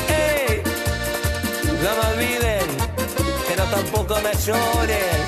¡Ey! 0.08 0.62
No 1.82 1.90
me 1.96 2.14
olviden, 2.14 2.66
pero 3.48 3.64
tampoco 3.64 4.14
me 4.22 4.32
lloren. 4.44 5.18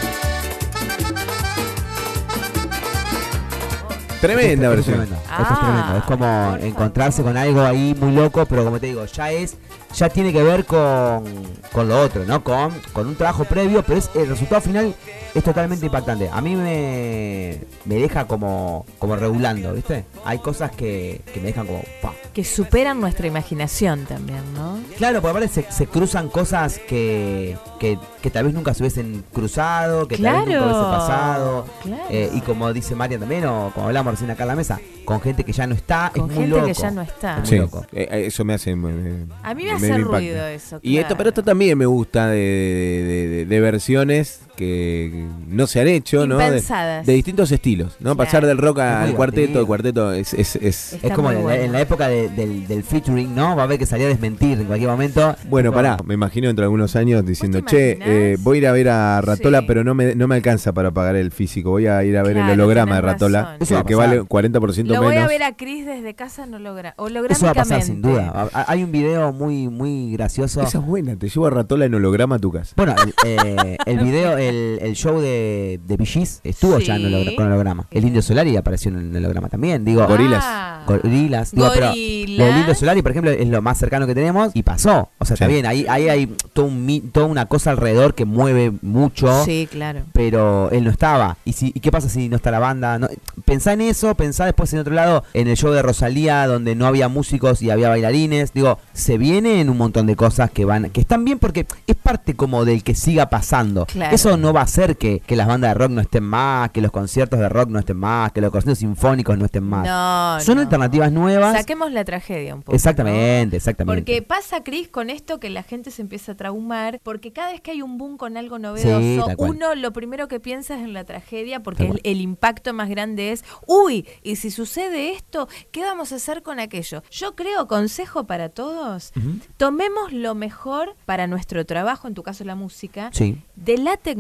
Tremenda 4.21 4.69
Esto- 4.69 4.81
esto 4.81 4.93
es 4.93 4.99
versión. 4.99 4.99
tremendo, 4.99 5.17
es 5.17 5.31
Ah, 5.31 5.59
tremendo. 5.63 5.97
Es 5.99 6.05
como 6.05 6.57
encontrarse 6.61 7.23
con 7.23 7.37
algo 7.37 7.63
ahí 7.63 7.95
muy 7.99 8.13
loco, 8.13 8.45
pero 8.47 8.65
como 8.65 8.79
te 8.79 8.87
digo, 8.87 9.05
ya 9.07 9.31
es, 9.31 9.57
ya 10.01 10.09
tiene 10.09 10.33
que 10.33 10.43
ver 10.43 10.65
con, 10.65 11.25
con 11.73 11.87
lo 11.87 12.01
otro, 12.01 12.25
¿no? 12.25 12.43
Con, 12.43 12.73
con 12.95 13.07
un 13.07 13.17
trabajo 13.17 13.45
previo, 13.45 13.83
pero 13.83 13.99
es 13.99 14.11
el 14.15 14.29
resultado 14.29 14.63
final 14.63 14.95
es 15.35 15.45
totalmente 15.45 15.85
impactante. 15.85 16.31
A 16.33 16.41
mí 16.41 16.57
me, 16.57 17.61
me 17.85 17.95
deja 17.97 18.27
como, 18.27 18.87
como 18.99 19.15
regulando, 19.17 19.75
¿viste? 19.75 20.07
Hay 20.25 20.39
cosas 20.39 20.71
que, 20.71 21.21
que 21.35 21.41
me 21.41 21.49
dejan 21.49 21.67
como, 21.67 21.83
pa. 22.01 22.15
Que 22.33 22.45
superan 22.45 23.01
nuestra 23.01 23.27
imaginación 23.27 24.05
también, 24.07 24.39
¿no? 24.55 24.79
Claro, 24.99 25.21
porque 25.21 25.39
aparte 25.39 25.49
se, 25.63 25.73
se 25.73 25.87
cruzan 25.89 26.29
cosas 26.29 26.79
que, 26.79 27.57
que, 27.81 27.99
que 28.23 28.31
tal 28.31 28.45
vez 28.45 28.55
nunca 28.55 28.73
se 28.73 28.83
hubiesen 28.83 29.25
cruzado, 29.33 30.07
que 30.07 30.17
tal 30.17 30.47
vez 30.47 30.55
nunca 30.55 30.65
hubiese 30.65 30.81
pasado. 30.81 31.67
claro. 31.83 32.03
Eh, 32.11 32.31
y 32.33 32.41
como 32.43 32.73
dice 32.73 32.95
Marian 32.95 33.21
también, 33.21 33.45
o 33.47 33.73
como 33.75 33.87
hablamos 33.89 34.13
recién 34.13 34.31
acá 34.31 34.45
en 34.45 34.49
la 34.49 34.55
mesa, 34.57 34.79
con 35.05 35.21
gente 35.21 35.43
que 35.43 35.53
ya 35.53 35.67
no 35.67 35.75
está, 35.75 36.13
Con 36.15 36.31
es 36.31 36.37
muy 36.37 36.45
gente 36.45 36.57
loco. 36.57 36.67
que 36.69 36.75
ya 36.75 36.91
no 36.93 37.03
está. 37.03 37.33
Es 37.33 37.39
muy 37.41 37.49
Sí, 37.49 37.57
loco. 37.57 37.87
eh, 37.93 38.09
eh, 38.11 38.27
eso 38.27 38.45
me 38.45 38.55
hace. 38.55 38.77
me- 38.77 39.27
A 39.43 39.53
mí 39.55 39.65
me 39.65 39.73
hace 39.73 39.99
ruido 39.99 40.47
eso. 40.47 40.79
Y 40.83 40.99
esto, 40.99 41.17
pero 41.17 41.31
esto 41.31 41.43
también 41.43 41.77
me 41.77 41.87
gusta 41.87 42.29
de, 42.29 42.37
de- 42.39 43.29
de- 43.29 43.45
de 43.47 43.61
versiones 43.61 44.41
que 44.61 45.25
no 45.49 45.67
se 45.67 45.81
han 45.81 45.89
hecho, 45.89 46.27
¿no? 46.27 46.37
De, 46.37 46.61
de 47.05 47.13
distintos 47.15 47.51
estilos, 47.51 47.93
¿no? 47.99 48.15
Claro. 48.15 48.17
Pasar 48.19 48.45
del 48.47 48.59
rock 48.59 48.81
al 48.81 49.15
cuarteto, 49.15 49.59
el 49.59 49.67
cuarteto 49.67 50.13
es, 50.13 50.35
es, 50.35 50.57
es- 50.57 50.99
como 51.15 51.31
en, 51.31 51.39
la- 51.39 51.43
bueno. 51.43 51.63
en 51.65 51.73
la 51.73 51.81
época 51.81 52.09
de- 52.09 52.29
del, 52.29 52.67
del 52.69 52.85
featuring, 52.85 53.35
¿no? 53.35 53.57
Va 53.57 53.63
a 53.63 53.65
haber 53.65 53.79
que 53.79 53.87
salir 53.87 54.05
a 54.07 54.09
desmentir 54.11 54.61
en 54.61 54.67
cualquier 54.67 54.91
momento. 54.91 55.35
Bueno, 55.49 55.73
pará, 55.73 55.97
me 56.05 56.13
imagino 56.15 56.47
dentro 56.49 56.63
de 56.63 56.67
algunos 56.67 56.95
años 56.95 57.25
diciendo, 57.25 57.61
che, 57.63 57.99
eh, 58.03 58.37
voy 58.41 58.59
a 58.59 58.61
ir 58.61 58.67
a 58.69 58.73
ver 58.73 58.89
a 58.91 59.21
Ratola, 59.23 59.61
Sí. 59.61 59.65
pero 59.67 59.83
no 59.83 59.95
me, 59.95 60.15
no 60.15 60.29
me 60.29 60.35
alcanza 60.35 60.73
para 60.73 60.91
pagar 60.91 61.17
el 61.17 61.31
físico, 61.31 61.71
voy 61.71 61.87
a 61.87 62.05
ir 62.05 62.17
a 62.19 62.23
ver 62.23 62.35
Claro, 62.35 62.53
el 62.53 62.61
holograma 62.61 62.97
de 62.97 63.01
Ratola, 63.01 63.57
que, 63.87 63.95
vale 63.95 64.21
40% 64.23 64.85
Lo 64.95 65.01
menos. 65.01 65.05
voy 65.05 65.17
a 65.17 65.27
ver 65.27 65.43
a 65.43 65.57
Chris 65.57 65.87
desde 65.87 66.13
casa 66.15 66.45
no 66.47 66.59
logra. 66.59 66.95
Eso 67.31 67.47
va 67.47 67.53
a 67.53 67.55
pasar 67.55 67.83
sin 67.83 68.03
duda. 68.03 68.51
Ha- 68.53 68.65
Hay 68.71 68.83
un 68.85 68.93
video 68.93 69.33
muy, 69.33 69.69
muy 69.69 70.13
gracioso. 70.13 70.61
Esa 70.63 70.79
es 70.79 70.85
buena, 70.85 71.17
te 71.17 71.29
llevo 71.29 71.47
a 71.47 71.51
Ratola 71.51 71.87
en 71.87 71.95
holograma 71.95 72.37
a 72.37 72.39
tu 72.39 72.53
casa. 72.53 72.75
Bueno, 72.77 72.95
el, 73.25 73.39
eh, 73.39 73.77
el 73.87 73.99
video, 74.01 74.37
el, 74.51 74.79
el 74.83 74.95
show 74.95 75.21
de, 75.21 75.81
de 75.87 76.05
Gees 76.07 76.41
estuvo 76.45 76.79
ya 76.79 76.97
en 76.97 77.03
Sí. 77.03 77.07
hologra- 77.09 77.35
con 77.37 77.47
holograma. 77.47 77.87
El 77.91 78.05
Indio 78.05 78.21
Solari 78.23 78.57
apareció 78.57 78.91
en 78.91 79.15
el 79.17 79.25
holograma 79.25 79.49
también. 79.49 79.85
Digo, 79.85 80.07
Gorilas. 80.07 80.45
Ah. 80.47 80.85
Gorilas. 80.87 81.53
Digo, 81.53 81.69
pero 81.73 81.89
Gorilas. 81.89 82.39
lo 82.39 82.45
del 82.45 82.57
Indio 82.59 82.75
Solari, 82.75 83.03
por 83.03 83.11
ejemplo, 83.13 83.31
es 83.31 83.49
lo 83.49 83.63
más 83.63 83.79
cercano 83.79 84.07
que 84.07 84.15
tenemos 84.15 84.51
y 84.55 84.63
pasó. 84.63 85.09
O 85.19 85.25
sea, 85.25 85.35
está 85.35 85.47
Sí. 85.47 85.53
bien, 85.53 85.67
ahí, 85.67 85.87
ahí 85.89 86.09
hay 86.09 86.27
todo 86.53 86.67
un 86.67 86.85
mi- 86.85 87.01
toda 87.01 87.27
una 87.27 87.47
cosa 87.47 87.71
alrededor 87.71 88.15
que 88.15 88.25
mueve 88.25 88.73
mucho. 88.83 89.45
Sí, 89.45 89.69
claro. 89.71 90.01
Pero 90.13 90.71
él 90.71 90.85
no 90.85 90.91
estaba. 90.91 91.37
¿Y, 91.45 91.53
si, 91.53 91.69
¿Y 91.75 91.81
qué 91.81 91.91
pasa 91.91 92.09
si 92.09 92.29
no 92.29 92.37
está 92.37 92.51
la 92.51 92.59
banda? 92.59 92.99
No, 92.99 93.09
pensá 93.45 93.73
en 93.73 93.81
eso, 93.83 94.15
pensá 94.15 94.45
después 94.45 94.73
en 94.73 94.81
otro 94.81 94.95
lado, 94.95 95.25
en 95.35 95.49
el 95.49 95.57
show 95.57 95.71
de 95.73 95.83
Rosalía, 95.83 96.47
donde 96.47 96.75
no 96.75 96.87
había 96.87 97.09
músicos 97.09 97.63
y 97.63 97.71
había 97.71 97.89
bailarines. 97.89 98.53
Digo, 98.53 98.79
se 98.93 99.19
vienen 99.19 99.71
un 99.71 99.79
montón 99.79 100.07
de 100.07 100.17
cosas 100.17 100.51
que 100.51 100.65
van, 100.65 100.91
que 100.91 101.01
están 101.01 101.25
bien 101.25 101.39
porque 101.39 101.67
es 101.87 101.97
parte 101.97 102.35
como 102.35 102.65
del 102.65 102.83
que 102.83 102.95
siga 102.95 103.29
pasando. 103.31 103.87
Claro. 103.87 104.15
Eso 104.15 104.30
no 104.37 104.53
va 104.53 104.61
a 104.61 104.65
hacer 104.65 104.97
que, 104.97 105.21
que 105.21 105.37
las 105.37 105.47
bandas 105.47 105.71
de 105.71 105.75
rock 105.75 105.91
no 105.91 106.01
estén 106.01 106.25
más, 106.25 106.71
que 106.71 106.81
los 106.81 106.91
conciertos 106.91 107.39
de 107.39 107.49
rock 107.49 107.69
no 107.71 107.79
estén 107.79 107.97
más, 107.97 108.33
que 108.33 108.41
los 108.41 108.51
conciertos 108.51 108.79
sinfónicos 108.79 109.37
no 109.39 109.45
estén 109.45 109.65
más. 109.65 109.87
No, 109.87 110.41
Son 110.45 110.57
no. 110.57 110.63
alternativas 110.63 111.11
nuevas. 111.13 111.57
Saquemos 111.57 111.93
la 111.93 112.05
tragedia 112.05 112.55
un 112.55 112.63
poco. 112.63 112.75
Exactamente, 112.75 113.55
¿no? 113.55 113.57
exactamente. 113.57 114.01
Porque 114.01 114.23
pasa, 114.23 114.63
Cris, 114.63 114.89
con 114.89 115.11
esto 115.11 115.41
que 115.41 115.51
la 115.51 115.63
gente 115.63 115.91
se 115.91 116.03
empieza 116.03 116.33
a 116.33 116.35
traumar, 116.37 117.01
porque 117.03 117.33
cada 117.33 117.53
vez 117.53 117.61
que 117.61 117.71
hay 117.73 117.83
un 117.83 117.99
boom 117.99 118.17
con 118.17 118.37
algo 118.37 118.59
novedoso, 118.59 119.29
uno 119.39 119.75
lo 119.75 119.93
primero 119.93 120.29
que 120.29 120.41
piensa 120.41 120.75
es 120.77 120.83
en 120.83 120.93
la 120.93 121.05
tragedia, 121.05 121.61
porque 121.63 121.93
el 122.03 122.21
impacto 122.21 122.73
más 122.73 122.89
grande 122.89 123.33
es, 123.33 123.45
uy, 123.67 124.07
y 124.23 124.37
si 124.37 124.51
sucede 124.51 125.13
esto, 125.13 125.49
¿qué 125.71 125.83
vamos 125.83 126.13
a 126.13 126.17
hacer 126.17 126.43
con 126.43 126.61
aquello? 126.61 127.03
Yo 127.11 127.35
creo, 127.35 127.67
consejo 127.67 128.25
para 128.25 128.49
todos, 128.49 129.13
tomemos 129.57 130.13
lo 130.13 130.35
mejor 130.35 130.95
para 131.07 131.27
nuestro 131.27 131.65
trabajo, 131.67 132.09
en 132.09 132.15
tu 132.15 132.23
caso 132.23 132.45
la 132.45 132.55
música, 132.55 133.11
Sí. 133.13 133.39
de 133.57 133.79
la 133.79 133.97
tecnología. 133.97 134.20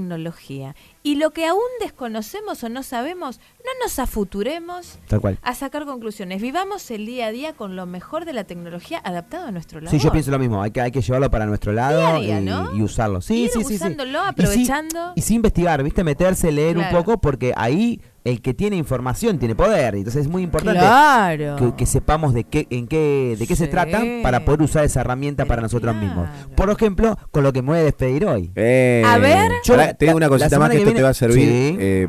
Y 1.02 1.14
lo 1.16 1.30
que 1.30 1.46
aún 1.46 1.60
desconocemos 1.80 2.62
o 2.64 2.68
no 2.68 2.82
sabemos, 2.82 3.38
no 3.64 3.70
nos 3.84 3.98
afuturemos 3.98 4.98
Tal 5.08 5.20
cual. 5.20 5.38
a 5.42 5.54
sacar 5.54 5.84
conclusiones. 5.86 6.40
Vivamos 6.42 6.90
el 6.90 7.06
día 7.06 7.26
a 7.26 7.30
día 7.32 7.52
con 7.54 7.74
lo 7.76 7.86
mejor 7.86 8.24
de 8.24 8.32
la 8.32 8.44
tecnología 8.44 9.00
adaptado 9.02 9.46
a 9.46 9.50
nuestro 9.50 9.80
lado. 9.80 9.90
Sí, 9.96 10.02
yo 10.02 10.12
pienso 10.12 10.30
lo 10.30 10.38
mismo. 10.38 10.62
Hay 10.62 10.70
que, 10.70 10.80
hay 10.80 10.90
que 10.90 11.00
llevarlo 11.00 11.30
para 11.30 11.46
nuestro 11.46 11.72
lado 11.72 11.98
Día 11.98 12.14
a 12.14 12.18
día, 12.20 12.40
y, 12.40 12.44
¿no? 12.44 12.74
y 12.74 12.82
usarlo. 12.82 13.20
Sí, 13.20 13.44
Ir 13.44 13.50
sí, 13.50 13.60
sí, 13.60 13.64
sí. 13.68 13.74
usándolo, 13.76 14.18
Y 14.18 14.22
sí- 14.22 14.28
aprovechando. 14.28 15.12
Y 15.16 15.20
sí, 15.22 15.34
investigar, 15.34 15.82
¿viste? 15.82 16.04
Meterse, 16.04 16.52
leer 16.52 16.76
Claro. 16.76 16.96
un 16.98 17.04
poco, 17.04 17.18
porque 17.20 17.52
ahí 17.56 18.00
el 18.24 18.42
que 18.42 18.52
tiene 18.54 18.76
información 18.76 19.38
tiene 19.38 19.54
poder. 19.54 19.94
Entonces 19.94 20.22
es 20.22 20.28
muy 20.28 20.42
importante 20.42 20.78
Claro. 20.80 21.56
que, 21.56 21.74
que 21.74 21.86
sepamos 21.86 22.34
de 22.34 22.44
qué, 22.44 22.66
en 22.70 22.86
qué, 22.86 23.36
de 23.38 23.46
qué 23.46 23.56
se 23.56 23.66
trata 23.66 24.02
para 24.22 24.44
poder 24.44 24.62
usar 24.62 24.84
esa 24.84 25.00
herramienta 25.00 25.44
para 25.46 25.62
nosotros 25.62 25.92
claro. 25.94 26.06
mismos. 26.06 26.28
Por 26.54 26.70
ejemplo, 26.70 27.16
con 27.30 27.42
lo 27.44 27.52
que 27.52 27.62
me 27.62 27.68
voy 27.68 27.78
a 27.78 27.84
despedir 27.84 28.26
hoy. 28.26 28.50
Eh, 28.56 29.02
A 29.06 29.18
ver. 29.18 29.50
Yo- 29.64 29.76
pará, 29.76 29.94
te 29.94 30.04
digo 30.06 30.16
una 30.16 30.28
cosita 30.28 30.58
más 30.58 30.68
que, 30.70 30.76
que 30.76 30.78
esto 30.82 30.86
viene- 30.86 30.98
te 30.98 31.02
va 31.04 31.08
a 31.10 31.14
servir. 31.14 31.44
Sí. 31.48 31.76
eh, 31.80 32.08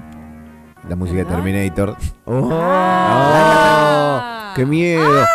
la 0.89 0.95
música 0.95 1.19
de. 1.19 1.25
Terminator. 1.25 1.95
Oh. 2.25 2.49
¡Oh! 2.51 4.21
¡Qué 4.55 4.65
miedo! 4.65 5.25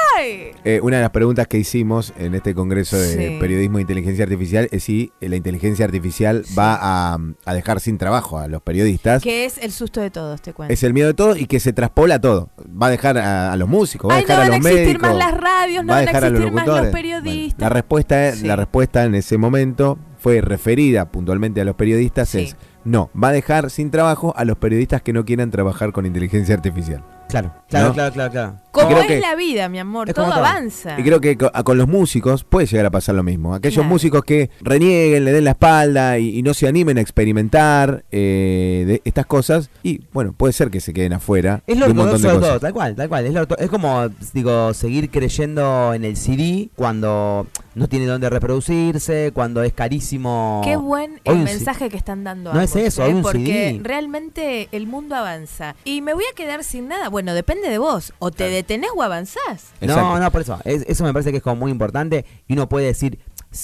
Eh, 0.65 0.81
una 0.83 0.97
de 0.97 1.03
las 1.03 1.11
preguntas 1.11 1.47
que 1.47 1.59
hicimos 1.59 2.13
en 2.19 2.35
este 2.35 2.55
congreso 2.55 2.97
de 2.99 3.07
Sí. 3.35 3.37
periodismo 3.39 3.79
de 3.79 3.83
inteligencia 3.83 4.25
artificial 4.25 4.69
es 4.73 4.83
si 4.83 5.13
la 5.21 5.37
inteligencia 5.37 5.85
artificial 5.85 6.45
va 6.59 6.77
a, 6.81 7.19
a 7.45 7.55
dejar 7.55 7.79
sin 7.81 7.99
trabajo 7.99 8.39
a 8.39 8.49
los 8.49 8.63
periodistas. 8.63 9.23
Que 9.23 9.45
es 9.45 9.59
el 9.59 9.71
susto 9.71 10.01
de 10.01 10.11
todos, 10.11 10.43
te 10.43 10.53
cuento. 10.53 10.73
Es 10.73 10.83
el 10.83 10.93
miedo 10.93 11.07
de 11.09 11.15
todo 11.15 11.37
y 11.37 11.47
que 11.47 11.61
se 11.61 11.73
traspola 11.73 12.21
todo. 12.21 12.51
Va 12.61 12.89
a 12.89 12.91
dejar 12.91 13.17
a, 13.19 13.53
a 13.53 13.57
los 13.57 13.69
músicos, 13.69 14.11
va 14.11 14.15
a 14.15 14.19
Ay, 14.19 14.25
no 14.25 14.29
dejar 14.29 14.39
van 14.39 14.53
a 14.53 14.55
a 14.55 14.59
los 14.59 14.67
existir 14.67 14.87
médicos. 15.01 15.09
más 15.09 15.19
las 15.19 15.41
radios, 15.41 15.85
no 15.85 15.93
va 15.93 15.95
a 15.99 16.01
van 16.01 16.03
a 16.03 16.07
dejar 16.11 16.25
a 16.25 16.31
los 16.31 16.41
existir 16.41 16.55
más 16.57 16.67
los 16.67 16.77
locutores. 16.77 16.93
periodistas. 17.03 17.61
La 17.61 17.69
respuesta 17.69 18.29
es, 18.29 18.39
Sí. 18.41 18.47
la 18.47 18.57
respuesta 18.57 19.05
en 19.05 19.15
ese 19.15 19.39
momento 19.39 19.99
fue 20.19 20.41
referida 20.41 21.13
puntualmente 21.13 21.61
a 21.61 21.65
los 21.65 21.77
periodistas 21.77 22.29
Sí. 22.31 22.39
es 22.41 22.57
no, 22.85 23.11
va 23.21 23.29
a 23.29 23.33
dejar 23.33 23.71
sin 23.71 23.91
trabajo 23.91 24.33
a 24.37 24.45
los 24.45 24.59
periodistas 24.59 25.03
que 25.03 25.13
no 25.13 25.25
quieran 25.25 25.51
trabajar 25.51 25.93
con 25.93 26.07
inteligencia 26.07 26.55
artificial. 26.55 27.05
Claro, 27.29 27.53
claro, 27.69 27.89
¿No? 27.89 27.95
claro, 27.95 28.13
claro, 28.15 28.31
claro. 28.31 28.55
Como 28.71 28.87
creo 28.89 29.01
es 29.01 29.07
que- 29.09 29.21
la 29.21 29.35
vida, 29.35 29.69
mi 29.69 29.79
amor, 29.81 30.13
todo 30.13 30.33
avanza. 30.33 30.99
Y 30.99 31.03
creo 31.03 31.21
que 31.21 31.37
con 31.37 31.77
los 31.77 31.89
músicos 31.89 32.45
puede 32.45 32.67
llegar 32.67 32.87
a 32.87 32.91
pasar 32.91 33.15
lo 33.17 33.23
mismo. 33.25 33.53
Aquellos 33.55 33.75
Claro. 33.77 33.89
músicos 33.89 34.23
que 34.25 34.51
renieguen, 34.61 35.25
le 35.25 35.33
den 35.33 35.45
la 35.45 35.51
espalda 35.53 36.19
y, 36.19 36.39
y 36.39 36.43
no 36.43 36.55
se 36.55 36.69
animen 36.69 36.99
a 36.99 37.01
experimentar 37.01 38.05
eh, 38.13 38.85
de 38.87 39.03
estas 39.05 39.27
cosas, 39.27 39.71
y 39.83 40.03
bueno, 40.13 40.35
puede 40.37 40.53
ser 40.53 40.71
que 40.71 40.81
se 40.81 40.93
queden 40.93 41.15
afuera 41.15 41.63
Es 41.67 41.75
de 41.75 41.81
lo 41.81 41.91
un 41.91 41.97
montón 41.97 42.15
ortodoxo 42.15 42.29
de 42.29 42.33
de 42.35 42.39
cosas. 42.39 42.51
todo, 42.51 42.61
tal 42.61 42.73
cual, 42.73 42.95
tal 42.95 43.09
cual. 43.09 43.27
Es, 43.27 43.33
lo 43.35 43.41
orto- 43.41 43.57
es 43.59 43.71
como, 43.71 44.09
digo, 44.33 44.73
seguir 44.75 45.11
creyendo 45.11 45.95
en 45.95 46.05
el 46.05 46.17
CD 46.17 46.69
cuando 46.77 47.49
no 47.77 47.89
tiene 47.89 48.07
dónde 48.07 48.29
reproducirse, 48.31 49.31
cuando 49.33 49.63
es 49.63 49.73
carísimo. 49.73 50.63
Qué 50.65 50.77
buen 50.77 51.21
el 51.25 51.39
mensaje 51.39 51.89
que 51.91 51.97
están 51.97 52.25
dando 52.25 52.53
No 52.53 52.61
es 52.61 52.75
eso, 52.75 53.03
¿eh? 53.03 53.07
hay 53.07 53.13
un 53.13 53.23
porque 53.23 53.39
CD. 53.45 53.81
realmente 53.83 54.69
el 54.73 54.87
mundo 54.87 55.15
avanza. 55.15 55.77
Y 55.85 56.01
me 56.01 56.15
voy 56.15 56.25
a 56.31 56.35
quedar 56.35 56.65
sin 56.65 56.89
nada. 56.89 57.09
Bueno, 57.11 57.35
depende 57.35 57.69
de 57.69 57.79
vos. 57.79 58.13
O 58.19 58.31
te 58.31 58.45
detenés 58.51 58.91
o 58.97 59.03
avanzás. 59.03 59.73
No, 59.81 59.87
Exacto. 59.93 60.19
no, 60.21 60.31
por 60.33 60.41
eso. 60.41 60.59
Es- 60.65 60.85
eso 60.89 61.05
me 61.05 61.13
parece 61.13 61.31
que 61.31 61.37
es 61.37 61.43
como 61.43 61.57
muy 61.57 61.71
importante 61.71 62.25
y 62.49 62.55
uno 62.55 62.69
puede 62.69 62.87
decir, 62.87 63.19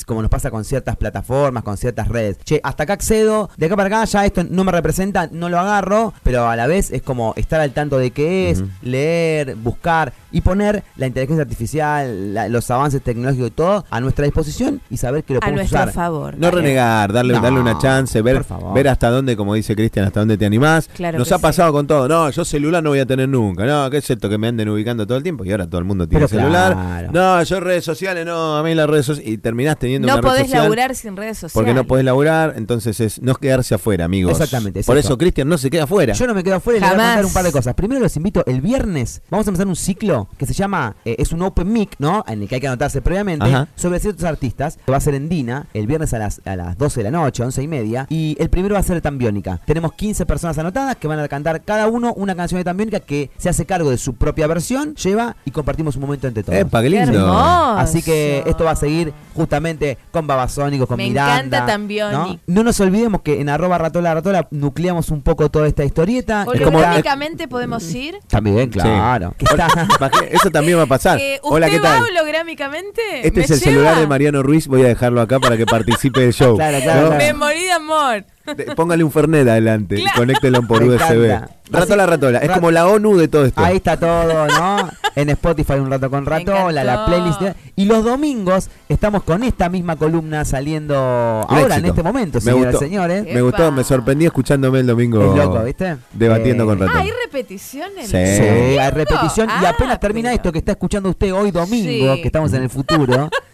como 0.07 0.23
nos 0.23 0.31
pasa 0.31 0.51
con 0.51 0.65
ciertas 0.65 0.97
plataformas, 0.97 1.63
con 1.63 1.77
ciertas 1.77 2.09
redes, 2.09 2.39
che, 2.45 2.61
hasta 2.65 2.85
acá 2.85 2.95
accedo, 2.95 3.51
de 3.57 3.67
acá 3.67 3.77
para 3.77 3.87
acá 3.89 4.05
ya 4.07 4.25
esto 4.25 4.43
no 4.49 4.65
me 4.65 4.73
representa, 4.73 5.29
no 5.31 5.49
lo 5.49 5.59
agarro, 5.59 6.15
pero 6.23 6.49
a 6.49 6.57
la 6.57 6.67
vez 6.67 6.91
es 6.91 7.03
como 7.03 7.35
estar 7.37 7.61
al 7.61 7.73
tanto 7.73 7.99
de 7.99 8.11
qué 8.11 8.51
es, 8.51 8.63
leer, 8.81 9.55
buscar 9.57 10.13
y 10.31 10.41
poner 10.41 10.83
la 10.97 11.07
inteligencia 11.07 11.43
artificial, 11.43 12.33
la- 12.35 12.49
los 12.49 12.71
avances 12.71 13.03
tecnológicos 13.03 13.49
y 13.49 13.51
todo 13.51 13.85
a 13.91 14.01
nuestra 14.01 14.25
disposición 14.25 14.81
y 14.89 14.97
saber 14.97 15.25
que 15.25 15.35
lo 15.35 15.39
A 15.39 15.41
podemos 15.41 15.61
nuestro 15.61 15.79
usar. 15.81 15.93
favor. 15.93 16.39
No 16.39 16.51
renegar, 16.51 17.13
darle, 17.13 17.35
No, 17.35 17.41
darle 17.43 17.61
una 17.61 17.79
chance, 17.79 18.21
ver, 18.23 18.45
ver 18.75 18.89
hasta 18.89 19.11
dónde, 19.11 19.37
como 19.37 19.55
dice 19.55 19.77
Cristian, 19.77 20.07
hasta 20.07 20.21
dónde 20.21 20.39
te 20.39 20.47
animás. 20.47 20.89
Claro 20.95 21.19
Nos 21.19 21.31
ha 21.33 21.37
sí. 21.37 21.43
pasado 21.43 21.73
con 21.73 21.87
todo. 21.87 22.09
No, 22.09 22.31
yo 22.31 22.45
celular 22.45 22.83
no 22.83 22.91
voy 22.91 23.01
a 23.01 23.07
tener 23.07 23.29
nunca. 23.29 23.65
No, 23.67 23.91
¿qué 23.91 23.99
es 23.99 24.09
esto 24.11 24.29
que 24.29 24.39
me 24.39 24.49
anden 24.49 24.69
ubicando 24.71 25.07
todo 25.07 25.19
el 25.19 25.23
tiempo? 25.23 25.45
Y 25.45 25.51
ahora 25.53 25.67
todo 25.67 25.79
el 25.81 25.85
mundo 25.85 26.09
tiene 26.09 26.27
Pero 26.27 26.41
celular. 26.41 26.73
claro. 26.73 27.11
No, 27.13 27.43
yo 27.43 27.61
redes 27.61 27.85
sociales, 27.85 28.25
no, 28.25 28.57
a 28.57 28.63
mí 28.63 28.75
las 28.75 28.89
redes 28.89 29.07
sociales. 29.07 29.33
Y 29.33 29.39
terminás 29.39 29.77
teniendo 29.83 30.07
No 30.09 30.15
una 30.15 30.23
red 30.23 30.29
podés 30.29 30.43
social 30.47 30.63
laburar 30.63 30.95
sin 30.95 31.17
redes 31.17 31.39
sociales. 31.39 31.53
Porque 31.55 31.75
no 31.75 31.85
podés 31.85 32.05
laburar, 32.05 32.55
entonces 32.57 33.01
es 33.01 33.21
no 33.21 33.35
quedarse 33.35 33.75
afuera, 33.75 34.05
amigos. 34.05 34.33
Exactamente, 34.33 34.81
es 34.81 34.87
Por 34.87 34.97
eso. 34.97 35.09
eso 35.09 35.19
Cristian 35.19 35.49
no 35.49 35.59
se 35.59 35.69
queda 35.71 35.85
afuera. 35.85 36.15
Yo 36.15 36.27
no 36.27 36.35
me 36.35 36.45
quedo 36.45 36.55
afuera 36.55 36.79
y 36.79 36.81
les 36.81 36.89
voy 36.91 36.95
a 36.95 36.99
Jamás. 37.01 37.15
contar 37.17 37.27
un 37.27 37.33
par 37.35 37.45
de 37.45 37.53
cosas. 37.53 37.75
Primero 37.75 38.01
los 38.01 38.17
invito 38.17 38.45
el 38.47 38.61
viernes. 38.61 39.23
Vamos 39.29 39.47
a 39.47 39.51
empezar 39.51 39.67
un 39.67 39.77
ciclo 39.77 40.29
que 40.39 40.47
se 40.47 40.55
llama, 40.55 40.95
eh, 41.05 41.17
es 41.19 41.33
un 41.33 41.43
Open 41.43 41.73
Mic, 41.73 41.97
¿no? 41.99 42.25
En 42.29 42.43
el 42.43 42.49
que 42.49 42.55
hay 42.55 42.61
que 42.61 42.69
anotarse 42.69 43.03
previamente, 43.03 43.45
Ajá. 43.45 43.69
sobre 43.75 43.99
ciertos 43.99 44.25
artistas. 44.25 44.79
Va 44.91 44.97
a 44.97 45.01
ser 45.01 45.15
en 45.15 45.29
Dina, 45.29 45.67
el 45.75 45.87
viernes 45.89 46.15
a 46.15 46.19
las, 46.19 46.41
a 46.45 46.55
las 46.55 46.79
12 46.79 47.01
de 47.01 47.05
la 47.05 47.11
noche, 47.11 47.43
11 47.43 47.63
y 47.63 47.69
media. 47.69 48.07
Y 48.09 48.37
el 48.39 48.49
primero 48.51 48.75
va 48.75 48.81
a 48.81 48.85
ser 48.85 49.01
Tambiónica. 49.01 49.61
Tenemos 49.67 49.93
15 49.95 50.25
personas 50.27 50.57
anotadas 50.59 50.97
que 50.97 51.09
van 51.09 51.19
a 51.19 51.27
cantar 51.27 51.63
cada 51.63 51.89
uno 51.89 52.15
una 52.15 52.35
canción 52.37 52.59
de 52.61 52.65
Tambiónica 52.65 53.01
que 53.01 53.31
se 53.39 53.49
hace 53.49 53.67
cargo 53.67 53.91
de 53.91 53.99
su 53.99 54.15
propia 54.15 54.47
versión, 54.47 54.95
lleva 54.95 55.35
y 55.45 55.51
compartimos 55.51 55.97
un 55.97 56.03
momento 56.03 56.29
entre 56.29 56.45
todos. 56.45 56.57
Epa, 56.59 56.81
qué 56.83 56.91
Qué 56.93 57.07
lindo. 57.07 57.33
Así 57.33 58.03
que 58.03 58.45
esto 58.47 58.65
va 58.65 58.73
a 58.73 58.77
seguir 58.77 59.13
justamente 59.35 59.62
con 60.11 60.27
Babasónicos, 60.27 60.87
con 60.89 60.97
Me 60.97 61.09
Miranda. 61.09 61.39
encanta 61.59 61.67
Tambioni. 61.67 62.41
¿no? 62.47 62.55
No 62.55 62.63
nos 62.65 62.79
olvidemos 62.81 63.23
que 63.23 63.41
en 63.41 63.49
arroba 63.49 63.79
ratola 63.79 64.15
ratola 64.15 64.49
nucleamos 64.51 65.11
un 65.11 65.23
poco 65.23 65.51
toda 65.51 65.67
esta 65.69 65.85
historieta. 65.85 66.45
Holográmicamente 66.47 67.49
podemos 67.49 67.93
ir. 67.95 68.19
También, 68.29 68.71
claro. 68.71 69.35
Imagínate, 69.39 70.35
Eso 70.37 70.51
también 70.51 70.79
va 70.79 70.83
a 70.83 70.87
pasar. 70.87 71.19
Eh, 71.19 71.39
Hola, 71.43 71.69
¿qué 71.69 71.77
¿Usted 71.77 71.89
va 71.89 71.95
tal? 72.01 72.05
holográmicamente? 72.11 73.01
Este 73.23 73.41
¿Me 73.41 73.45
es 73.45 73.51
el 73.51 73.59
lleva? 73.61 73.71
celular 73.73 73.99
de 73.99 74.07
Mariano 74.07 74.43
Ruiz. 74.43 74.67
Voy 74.69 74.83
a 74.83 74.89
dejarlo 74.89 75.21
acá 75.21 75.39
para 75.41 75.57
que 75.57 75.67
participe 75.67 76.21
del 76.21 76.33
show. 76.33 76.57
Claro, 76.57 76.79
claro. 76.83 77.13
Me 77.17 77.33
morí 77.35 77.63
de 77.65 77.73
amor. 77.73 78.25
De- 78.57 78.75
Póngale 78.75 79.05
un 79.05 79.13
Fernet 79.13 79.47
adelante 79.49 79.97
y 79.99 80.03
Claro. 80.03 80.19
conéctelo 80.19 80.63
por 80.67 80.83
Me 80.85 80.97
USB. 80.97 81.25
encanta. 81.27 81.51
Ratola, 81.71 82.07
ratola. 82.07 82.39
Es 82.41 82.49
Rat- 82.49 82.55
como 82.57 82.71
la 82.73 82.87
ONU 82.89 83.17
de 83.17 83.29
todo 83.29 83.45
esto. 83.47 83.63
Ahí 83.65 83.77
está 83.77 83.97
todo, 83.97 84.47
¿no? 84.49 84.91
En 85.15 85.29
Spotify 85.31 85.75
un 85.75 85.91
rato 85.91 86.11
con 86.11 86.25
Ratola, 86.27 86.85
la 86.85 87.07
playlist. 87.07 87.41
Y 87.77 87.85
los 87.85 88.05
domingos 88.05 88.69
estamos 88.89 89.23
con 89.23 89.43
esta 89.43 89.69
misma 89.69 89.97
columna 89.97 90.45
saliendo 90.45 90.95
ahora, 90.97 91.77
en 91.77 91.87
este 91.87 92.03
momento, 92.03 92.39
Me 92.39 92.53
señoras 92.53 92.75
y 92.75 92.79
señores. 92.79 93.25
Me 93.25 93.43
gustó, 93.43 93.71
me 93.73 93.85
sorprendí 93.85 94.27
escuchándome 94.27 94.81
el 94.81 94.87
domingo. 94.87 95.21
Es 95.31 95.37
loco, 95.45 95.63
¿viste? 95.65 95.97
Debatiendo 96.13 96.65
Eh, 96.65 96.67
con 96.67 96.83
Ah, 96.83 96.87
Ratón. 96.87 97.01
¿hay 97.03 97.11
repeticiones? 97.25 98.07
Sí. 98.07 98.17
Sí, 98.17 98.79
hay 98.79 98.91
repetición 98.91 99.49
y 99.49 99.65
Ah, 99.65 99.71
apenas 99.71 100.01
termina 100.01 100.29
pero- 100.31 100.37
esto 100.37 100.53
que 100.53 100.59
está 100.59 100.73
escuchando 100.73 101.09
usted 101.11 101.33
hoy 101.35 101.51
domingo, 101.51 102.15
Sí. 102.15 102.21
que 102.23 102.29
estamos 102.29 102.53
en 102.53 102.63
el 102.63 102.71
futuro. 102.71 103.29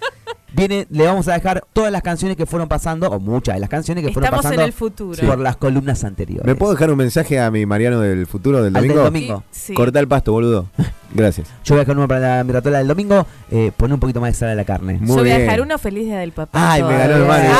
Viene, 0.52 0.86
le 0.90 1.04
vamos 1.06 1.28
a 1.28 1.34
dejar 1.34 1.62
todas 1.72 1.92
las 1.92 2.02
canciones 2.02 2.36
que 2.36 2.46
fueron 2.46 2.68
pasando, 2.68 3.08
o 3.08 3.20
muchas 3.20 3.54
de 3.56 3.60
las 3.60 3.68
canciones 3.68 4.04
que 4.04 4.12
fueron 4.12 4.24
Estamos 4.26 4.44
en 4.44 4.50
pasando 4.50 4.64
el 4.66 4.72
futuro. 4.72 5.26
por 5.26 5.38
las 5.38 5.56
columnas 5.56 6.04
anteriores. 6.04 6.46
¿Me 6.46 6.54
puedo 6.54 6.72
dejar 6.72 6.90
un 6.90 6.96
mensaje 6.96 7.38
a 7.38 7.50
mi 7.50 7.66
Mariano 7.66 8.00
del 8.00 8.26
futuro 8.26 8.62
del 8.62 8.74
Al 8.76 8.82
del 8.82 8.88
domingo? 8.94 9.04
domingo. 9.04 9.44
Sí. 9.50 9.74
Corta 9.74 10.00
el 10.00 10.08
pasto, 10.08 10.32
boludo. 10.32 10.66
Gracias. 11.14 11.48
Yo 11.64 11.74
voy 11.74 11.78
a 11.78 11.84
dejar 11.84 11.96
uno 11.96 12.06
para 12.06 12.36
la 12.38 12.44
miratola 12.44 12.78
del 12.78 12.86
domingo, 12.88 13.26
eh, 13.50 13.72
poner 13.76 13.94
un 13.94 14.00
poquito 14.00 14.20
más 14.20 14.32
de 14.32 14.38
sal 14.38 14.50
a 14.50 14.54
la 14.54 14.64
carne. 14.64 14.98
Muy 15.00 15.08
Yo 15.08 15.14
voy 15.16 15.30
a 15.30 15.38
dejar 15.38 15.60
uno 15.62 15.78
feliz 15.78 16.04
día 16.04 16.18
del 16.18 16.32
papá. 16.32 16.72
Ay, 16.72 16.82
me 16.82 16.98
ganó 16.98 17.16
el. 17.16 17.24
Mario. 17.24 17.50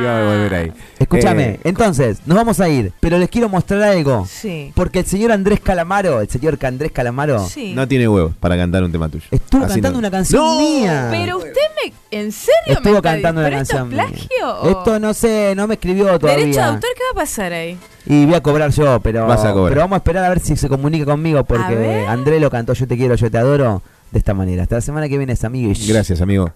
Iba 0.00 0.18
a 0.20 0.24
volver 0.24 0.54
ahí. 0.54 0.72
Escúchame, 0.98 1.44
Eh, 1.44 1.60
entonces, 1.64 2.18
nos 2.26 2.36
vamos 2.36 2.60
a 2.60 2.68
ir, 2.68 2.92
pero 3.00 3.18
les 3.18 3.28
quiero 3.28 3.48
mostrar 3.48 3.82
algo. 3.82 4.26
Sí. 4.28 4.72
Porque 4.74 5.00
el 5.00 5.06
señor 5.06 5.30
Andrés 5.32 5.60
Calamaro, 5.60 6.20
el 6.20 6.28
señor 6.28 6.58
Andrés 6.64 6.90
Calamaro, 6.92 7.46
Sí. 7.46 7.72
no 7.74 7.86
tiene 7.86 8.08
huevos 8.08 8.34
para 8.40 8.56
cantar 8.56 8.82
un 8.82 8.90
tema 8.90 9.08
tuyo. 9.08 9.24
estuvo 9.30 9.64
Así 9.64 9.74
cantando 9.74 9.92
no. 9.92 9.98
una 10.00 10.10
canción 10.10 10.42
¡No! 10.42 10.58
mía. 10.58 11.08
Pero 11.12 11.38
usted 11.38 11.52
me. 11.84 11.92
¿En 12.10 12.32
serio 12.32 12.54
me 12.68 12.72
Estuvo 12.74 12.96
está 12.96 13.12
cantando 13.12 13.42
¿Pero 13.42 13.54
una 13.56 13.62
esto 13.62 13.74
es 13.76 13.80
canción. 13.82 13.88
mía. 14.08 14.18
plagio? 14.18 14.60
o- 14.60 14.68
Esto 14.70 15.00
no 15.00 15.14
sé, 15.14 15.54
no 15.56 15.66
me 15.66 15.74
escribió 15.74 16.18
todavía. 16.18 16.40
Derecho 16.44 16.60
de 16.60 16.66
autor, 16.66 16.90
¿qué 16.96 17.02
va 17.04 17.10
a 17.20 17.24
pasar 17.24 17.52
ahí? 17.52 17.78
Y 18.06 18.26
voy 18.26 18.34
a 18.34 18.42
cobrar 18.42 18.70
yo, 18.70 19.00
pero, 19.00 19.26
Vas 19.26 19.44
a 19.44 19.52
cobrar. 19.52 19.68
pero 19.70 19.80
vamos 19.80 19.96
a 19.96 19.98
esperar 19.98 20.24
a 20.24 20.28
ver 20.28 20.40
si 20.40 20.56
se 20.56 20.68
comunica 20.68 21.04
conmigo 21.06 21.42
porque 21.44 21.74
ver. 21.74 22.06
Andrés 22.08 22.40
lo 22.40 22.50
cantó 22.50 22.72
Yo 22.74 22.86
te 22.86 22.96
quiero, 22.96 23.14
yo 23.14 23.30
te 23.30 23.38
adoro 23.38 23.82
de 24.10 24.18
esta 24.18 24.34
manera. 24.34 24.62
Hasta 24.64 24.76
la 24.76 24.80
semana 24.80 25.08
que 25.08 25.16
viene, 25.18 25.34
amigos. 25.42 25.86
Gracias, 25.88 26.20
amigo. 26.20 26.52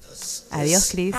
Adiós, 0.52 0.88
Cris. 0.92 1.14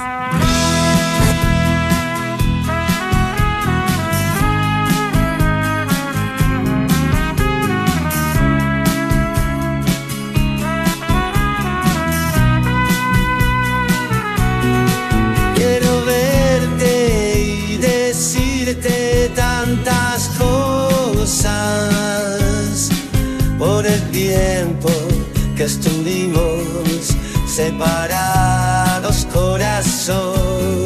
Separados 27.48 29.28
corazón 29.34 30.86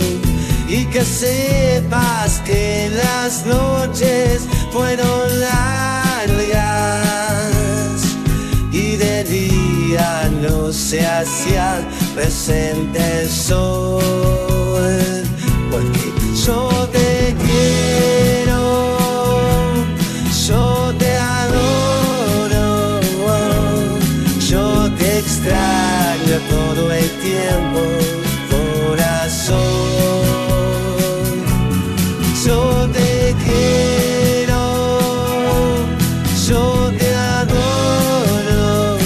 y 0.67 0.85
que 0.85 1.03
sepas 1.05 2.39
que 2.45 2.89
las 2.89 3.45
noches 3.45 4.47
fueron 4.71 5.39
largas 5.39 6.33
y 8.71 8.95
de 8.95 9.23
día 9.23 10.31
no 10.41 10.73
se 10.73 11.05
hacía 11.05 11.87
presente 12.15 13.21
el 13.21 13.29
sol 13.29 15.23
porque 15.69 16.13
yo 16.45 16.69
te 16.91 17.12
te 25.43 25.49
extraño 25.49 26.39
todo 26.49 26.91
el 26.91 27.09
tiempo 27.19 27.81
corazón 28.49 30.03
yo 32.45 32.89
te 32.91 33.35
quiero, 33.45 34.61
yo 36.47 36.91
te 36.97 37.15
adoro, 37.15 38.97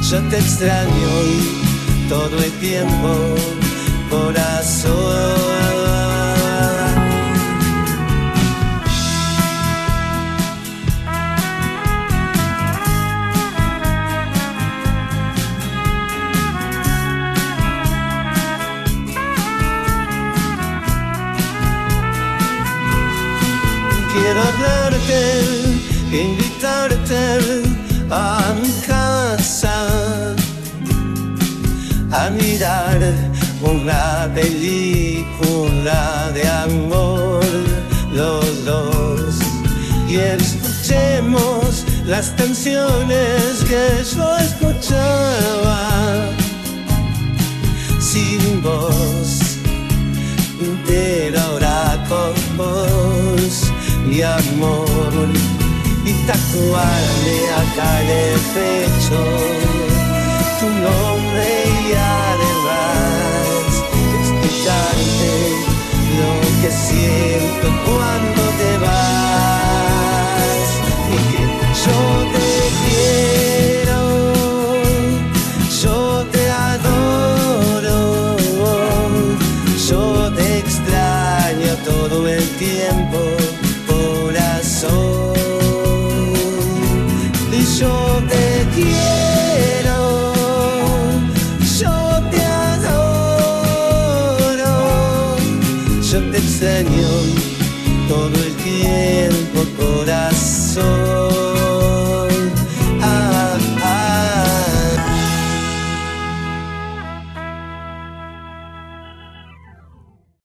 yo 0.00 0.18
te 0.28 0.38
extraño 0.38 1.12
todo 2.08 2.38
el 2.38 2.52
tiempo, 2.60 3.34
corazón. 4.10 5.51
Invitarte 26.12 27.62
a 28.10 28.54
mi 28.60 28.70
casa 28.86 30.34
a 32.12 32.30
mirar 32.30 32.98
una 33.62 34.30
película 34.34 36.30
de 36.34 36.46
amor 36.48 37.44
los 38.12 38.64
dos. 38.64 39.36
Y 40.08 40.16
escuchemos 40.16 41.84
las 42.06 42.28
canciones 42.30 43.64
que 43.66 44.04
yo 44.14 44.36
escuchaba 44.36 45.88
sin 47.98 48.62
voz 48.62 49.52
pero 50.86 51.40
ahora 51.40 52.04
con 52.08 52.56
vos 52.56 53.72
mi 54.06 54.20
amor 54.22 55.61
y 56.22 56.26
tatuarle 56.26 57.50
acá 57.52 58.02
en 58.02 58.08
el 58.08 58.40
pecho. 58.54 59.20
Tu 60.60 60.66
nombre 60.66 61.11